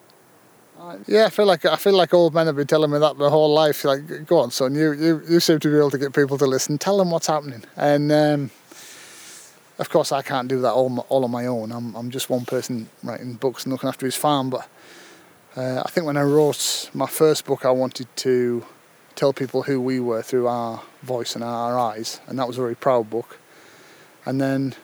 [1.08, 3.30] Yeah, I feel like I feel like old men have been telling me that my
[3.30, 3.84] whole life.
[3.84, 6.46] Like, go on, son, you you, you seem to be able to get people to
[6.46, 6.78] listen.
[6.78, 8.52] Tell them what's happening, and um,
[9.78, 11.72] of course, I can't do that all all on my own.
[11.72, 14.50] I'm I'm just one person writing books and looking after his farm.
[14.50, 14.68] But
[15.56, 18.66] uh, I think when I wrote my first book, I wanted to
[19.16, 22.62] tell people who we were through our voice and our eyes, and that was a
[22.62, 23.38] very proud book.
[24.26, 24.76] And then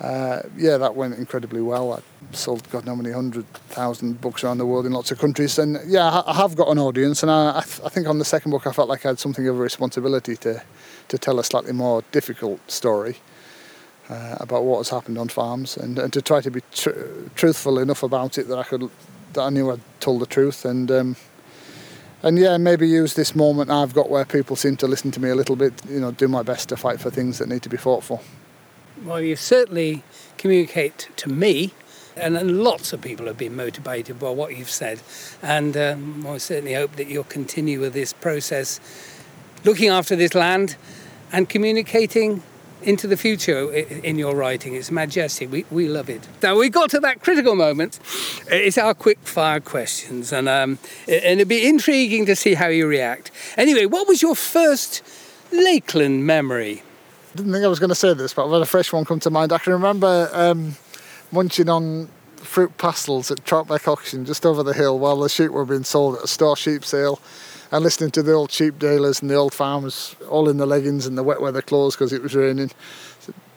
[0.00, 1.92] uh, yeah, that went incredibly well.
[1.94, 2.00] I
[2.36, 5.78] sold God how many hundred thousand books around the world in lots of countries, and
[5.86, 7.22] yeah, I have got an audience.
[7.22, 9.18] And I, I, th- I, think on the second book, I felt like I had
[9.18, 10.62] something of a responsibility to
[11.08, 13.16] to tell a slightly more difficult story
[14.08, 16.90] uh, about what has happened on farms, and, and to try to be tr-
[17.34, 18.88] truthful enough about it that I could
[19.32, 21.16] that I knew I'd told the truth, and um,
[22.22, 25.30] and yeah, maybe use this moment I've got where people seem to listen to me
[25.30, 25.72] a little bit.
[25.88, 28.20] You know, do my best to fight for things that need to be fought for.
[29.04, 30.02] Well, you certainly
[30.38, 31.72] communicate to me,
[32.16, 35.00] and, and lots of people have been motivated by what you've said.
[35.42, 38.80] And um, I certainly hope that you'll continue with this process,
[39.64, 40.76] looking after this land
[41.32, 42.42] and communicating
[42.82, 44.74] into the future in your writing.
[44.74, 45.50] It's majestic.
[45.50, 46.26] We, we love it.
[46.42, 47.98] Now we got to that critical moment.
[48.48, 50.78] It's our quick fire questions, and um,
[51.08, 53.30] and it'd be intriguing to see how you react.
[53.56, 55.02] Anyway, what was your first
[55.50, 56.82] Lakeland memory?
[57.36, 59.20] Didn't think I was going to say this, but I've had a fresh one come
[59.20, 59.52] to mind.
[59.52, 60.76] I can remember um,
[61.30, 65.64] munching on fruit pastilles at Troutbeck auction just over the hill while the sheep were
[65.64, 67.20] being sold at a store sheep sale
[67.70, 71.04] and listening to the old sheep dealers and the old farmers all in the leggings
[71.04, 72.70] and the wet weather clothes because it was raining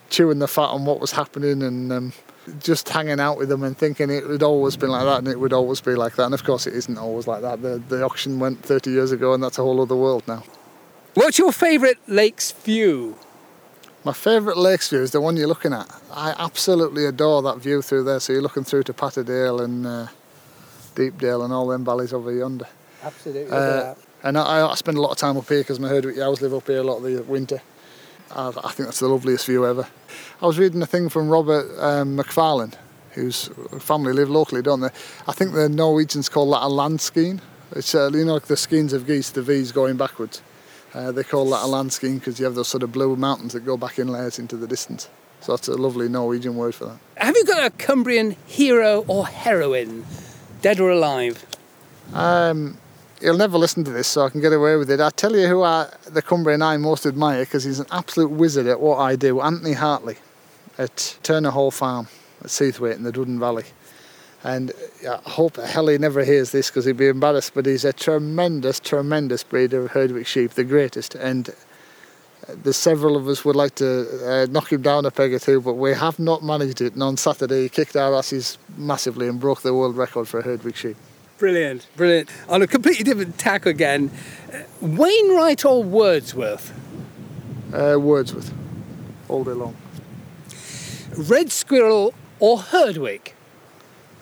[0.10, 2.14] chewing the fat on what was happening and um,
[2.60, 5.40] just hanging out with them and thinking it would always been like that and it
[5.40, 6.26] would always be like that.
[6.26, 7.62] And of course it isn't always like that.
[7.62, 10.44] The, the auction went 30 years ago and that's a whole other world now.
[11.14, 13.18] What's your favourite lakes view
[14.04, 15.88] my favourite lakes view is the one you're looking at.
[16.12, 18.20] I absolutely adore that view through there.
[18.20, 20.08] So you're looking through to Patterdale and uh,
[20.96, 22.68] Deepdale and all them valleys over yonder.
[23.04, 23.52] Absolutely.
[23.52, 23.94] Uh,
[24.24, 26.54] and I, I, spend a lot of time up here because my Herdwick ewes live
[26.54, 27.62] up here a lot of the winter.
[28.36, 29.88] I, I, think that's the loveliest view ever.
[30.42, 32.74] I was reading a thing from Robert um, Macfarlane,
[33.12, 33.48] whose
[33.80, 34.90] family live locally, don't they?
[35.28, 37.42] I think the Norwegians call that a land skein.
[37.72, 40.42] It's uh, you know like the skeins of geese, the V's going backwards.
[40.94, 43.66] Uh, they call that a land because you have those sort of blue mountains that
[43.66, 45.10] go back in layers into the distance.
[45.40, 47.00] So that's a lovely Norwegian word for that.
[47.18, 50.06] Have you got a Cumbrian hero or heroine,
[50.62, 51.46] dead or alive?
[52.14, 52.78] Um,
[53.22, 55.00] he'll never listen to this, so I can get away with it.
[55.00, 58.68] I tell you who I, the Cumbrian I most admire because he's an absolute wizard
[58.68, 59.42] at what I do.
[59.42, 60.18] Anthony Hartley
[60.78, 62.08] at Turner Hall Farm
[62.42, 63.66] at Seathwaite in the Duddon Valley.
[64.44, 64.72] And
[65.08, 68.80] I hope hell he never hears this because he'd be embarrassed, but he's a tremendous,
[68.80, 71.14] tremendous breeder of Herdwick sheep, the greatest.
[71.14, 75.34] And uh, there's several of us would like to uh, knock him down a peg
[75.34, 76.94] or two, but we have not managed it.
[76.94, 80.44] And on Saturday, he kicked our asses massively and broke the world record for a
[80.44, 80.98] Herdwick sheep.
[81.38, 82.30] Brilliant, brilliant.
[82.50, 84.12] On a completely different tack again,
[84.52, 86.74] uh, Wainwright or Wordsworth?
[87.74, 88.52] Uh, Wordsworth,
[89.28, 89.76] all day long.
[91.16, 93.36] Red Squirrel or Herdwick?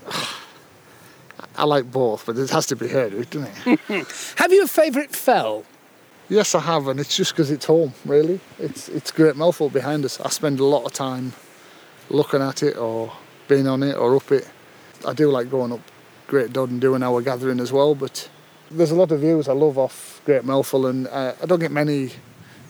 [1.55, 4.07] I like both, but it has to be Herdwick, doesn't it?
[4.37, 5.65] have you a favourite fell?
[6.29, 8.39] Yes, I have, and it's just because it's home, really.
[8.59, 10.19] It's it's Great Mell Fell behind us.
[10.21, 11.33] I spend a lot of time
[12.09, 13.11] looking at it or
[13.47, 14.47] being on it or up it.
[15.07, 15.81] I do like going up
[16.27, 18.29] Great Dod and doing our gathering as well, but
[18.69, 21.59] there's a lot of views I love off Great Mell Fell, and uh, I don't
[21.59, 22.11] get many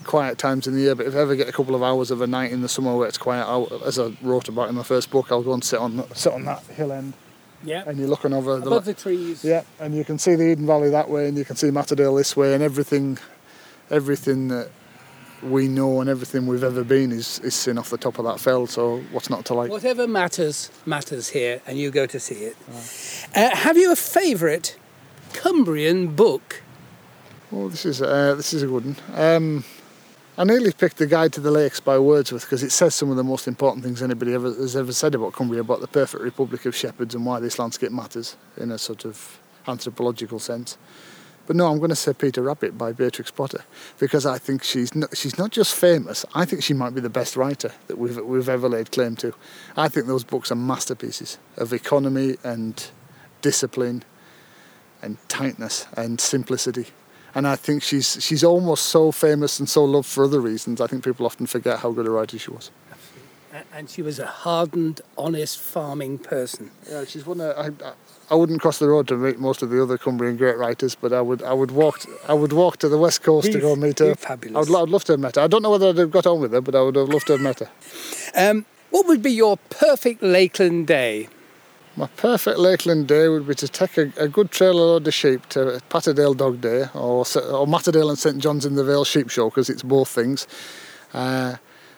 [0.05, 2.21] quiet times in the year, but if I ever get a couple of hours of
[2.21, 4.83] a night in the summer where it's quiet, I'll, as I wrote about in my
[4.83, 7.13] first book, I'll go and sit on sit on that hill end
[7.63, 7.83] yeah.
[7.85, 9.43] And you're looking over Above the, the trees.
[9.43, 12.17] Yeah, and you can see the Eden Valley that way, and you can see Matterdale
[12.17, 13.17] this way, and everything,
[13.89, 14.69] everything that
[15.41, 18.39] we know and everything we've ever been is, is seen off the top of that
[18.39, 18.67] fell.
[18.67, 19.71] So what's not to like?
[19.71, 22.57] Whatever matters matters here, and you go to see it.
[23.35, 24.77] Uh, have you a favourite
[25.33, 26.61] Cumbrian book?
[27.51, 28.95] Oh, this is uh, this is a good one.
[29.15, 29.63] Um,
[30.39, 33.17] I nearly picked The Guide to the Lakes by Wordsworth because it says some of
[33.17, 36.65] the most important things anybody ever has ever said about Cumbria, about the perfect republic
[36.65, 39.37] of shepherds and why this landscape matters in a sort of
[39.67, 40.77] anthropological sense.
[41.45, 43.65] But no, I'm going to say Peter Rabbit by Beatrix Potter
[43.99, 46.25] because I think she's not, she's not just famous.
[46.33, 49.33] I think she might be the best writer that we've we've ever laid claim to.
[49.75, 52.89] I think those books are masterpieces of economy and
[53.41, 54.05] discipline
[55.01, 56.85] and tightness and simplicity
[57.35, 60.81] and I think she's she's almost so famous and so loved for other reasons.
[60.81, 62.71] I think people often forget how good a writer she was.
[63.73, 66.71] And she was a hardened, honest farming person.
[66.89, 67.41] Yeah, she's one.
[67.41, 67.93] Of, I,
[68.31, 71.11] I wouldn't cross the road to meet most of the other Cumbrian great writers, but
[71.13, 73.75] I would I would walk I would walk to the west coast he's, to go
[73.75, 74.13] meet her.
[74.15, 74.69] Fabulous.
[74.69, 75.41] I'd, I'd love to have met her.
[75.41, 77.27] I don't know whether I'd have got on with her, but I would have loved
[77.27, 77.69] to have met her.
[78.35, 81.29] Um, what would be your perfect Lakeland day?
[81.95, 85.47] My perfect Lakeland day would be to take a, a good trailer load of sheep
[85.49, 89.49] to Patterdale Dog Day or, or Matterdale and St John's in the Vale Sheep Show
[89.49, 90.47] because it's both things.
[91.13, 91.55] Uh,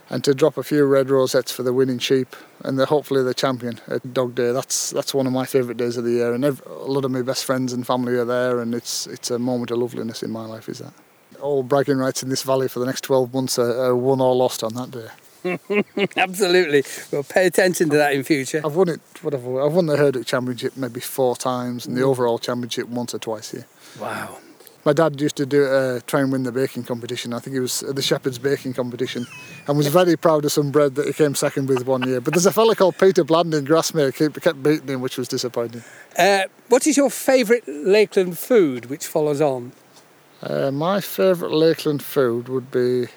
[0.09, 2.35] and to drop a few red rosettes for the winning sheep
[2.65, 4.51] and the, hopefully the champion at Dog Day.
[4.51, 7.11] That's that's one of my favourite days of the year, and every, a lot of
[7.11, 10.29] my best friends and family are there, and it's it's a moment of loveliness in
[10.29, 10.67] my life.
[10.67, 10.93] Is that
[11.39, 14.35] all bragging rights in this valley for the next 12 months are, are won or
[14.35, 15.07] lost on that day.
[16.17, 16.83] Absolutely.
[17.11, 18.61] We'll pay attention to that in future.
[18.63, 19.01] I've won it.
[19.21, 19.61] Whatever.
[19.61, 22.05] I've won the Herdwick Championship maybe four times, and the mm.
[22.05, 23.65] overall championship once or twice here.
[23.99, 24.37] Wow.
[24.83, 27.33] My dad used to do uh, try and win the baking competition.
[27.33, 29.27] I think it was the Shepherd's baking competition,
[29.67, 32.19] and was very proud of some bread that he came second with one year.
[32.19, 35.27] But there's a fella called Peter Bland in Grasmere kept, kept beating him, which was
[35.27, 35.83] disappointing.
[36.17, 39.71] Uh, what is your favourite Lakeland food, which follows on?
[40.41, 43.07] Uh, my favourite Lakeland food would be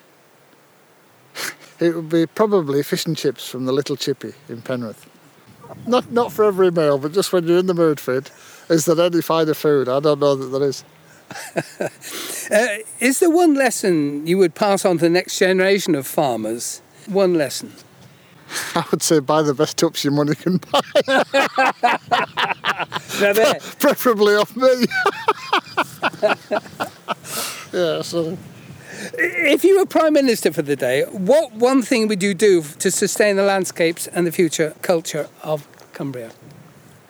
[1.80, 5.09] it would be probably fish and chips from the Little Chippy in Penrith.
[5.87, 8.30] Not not for every meal, but just when you're in the mood for it.
[8.68, 9.89] Is there any finer food?
[9.89, 10.85] I don't know that there is.
[12.51, 12.66] uh,
[13.01, 17.35] is there one lesson you would pass on to the next generation of farmers one
[17.35, 17.72] lesson.
[18.74, 20.80] I would say buy the best tups your money can buy.
[23.78, 24.87] Preferably off me.
[27.72, 28.37] yeah, so
[29.14, 32.90] if you were Prime Minister for the day, what one thing would you do to
[32.90, 36.30] sustain the landscapes and the future culture of Cumbria?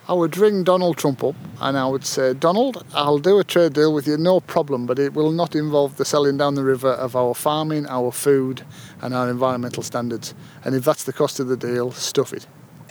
[0.06, 3.72] I would ring Donald Trump up and I would say, Donald, I'll do a trade
[3.72, 6.90] deal with you, no problem, but it will not involve the selling down the river
[6.90, 8.62] of our farming, our food,
[9.00, 10.34] and our environmental standards.
[10.62, 12.46] And if that's the cost of the deal, stuff it.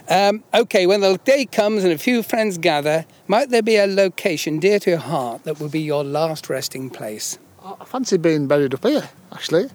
[0.09, 3.85] Um, okay, when the day comes and a few friends gather, might there be a
[3.85, 7.37] location dear to your heart that would be your last resting place?
[7.63, 9.69] I fancy being buried up here, actually.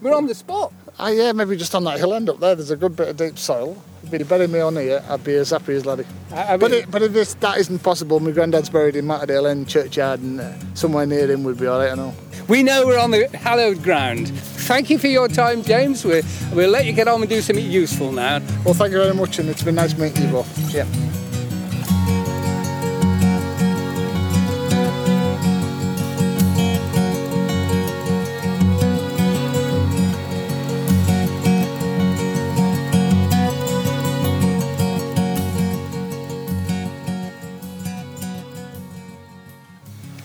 [0.00, 0.72] We're on the spot.
[0.98, 2.54] Ah, yeah, maybe just on that hill end up there.
[2.54, 3.76] There's a good bit of deep soil.
[4.04, 6.06] If you'd bury me on here, I'd be as happy as laddie.
[6.32, 9.04] I- I But, mean- it, but if this, that isn't possible, my granddad's buried in
[9.04, 12.14] Matterdale End churchyard, and uh, somewhere near him would be all right, I know.
[12.48, 14.28] We know we're on the hallowed ground.
[14.30, 16.04] Thank you for your time, James.
[16.04, 16.22] We'll,
[16.54, 18.40] we'll let you get on and do something useful now.
[18.64, 20.74] Well, thank you very much, and it's been nice meeting you both.
[20.74, 20.86] Yeah.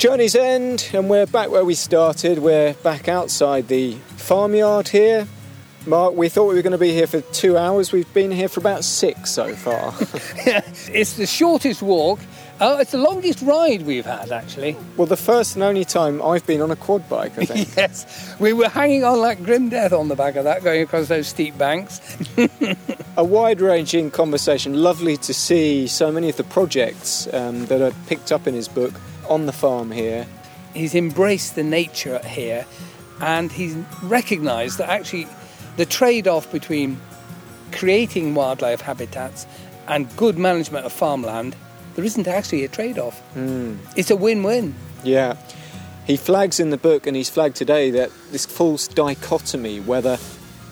[0.03, 2.39] Journey's end, and we're back where we started.
[2.39, 5.25] We're back outside the farmyard here.
[5.85, 7.93] Mark, we thought we were going to be here for two hours.
[7.93, 9.93] We've been here for about six so far.
[10.93, 12.19] It's the shortest walk.
[12.59, 14.75] Oh, it's the longest ride we've had, actually.
[14.97, 17.73] well, the first and only time I've been on a quad bike, I think.
[17.77, 21.07] Yes, we were hanging on like grim death on the back of that, going across
[21.07, 22.01] those steep banks.
[23.15, 24.83] a wide ranging conversation.
[24.83, 28.67] Lovely to see so many of the projects um, that are picked up in his
[28.67, 28.93] book
[29.29, 30.27] on the farm here.
[30.73, 32.65] He's embraced the nature here,
[33.21, 35.27] and he's recognised that actually
[35.77, 36.99] the trade-off between
[37.71, 39.47] creating wildlife habitats
[39.87, 41.55] and good management of farmland,
[41.95, 43.19] there isn't actually a trade-off.
[43.33, 43.75] Hmm.
[43.95, 44.75] It's a win-win.
[45.03, 45.37] Yeah.
[46.05, 50.17] He flags in the book, and he's flagged today, that this false dichotomy whether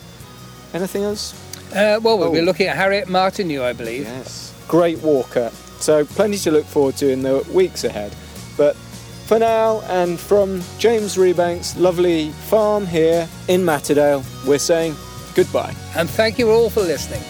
[0.72, 1.34] Anything else?
[1.70, 2.44] Uh, well, we'll be Oh.
[2.44, 4.04] looking at Harriet Martineau, I believe.
[4.06, 4.52] Yes.
[4.66, 5.50] Great walker.
[5.80, 8.12] So plenty to look forward to in the weeks ahead.
[8.56, 8.74] But
[9.26, 14.96] for now, and from James Rebanks' lovely farm here in Matterdale, we're saying
[15.34, 15.74] goodbye.
[15.94, 17.20] And thank you all for listening.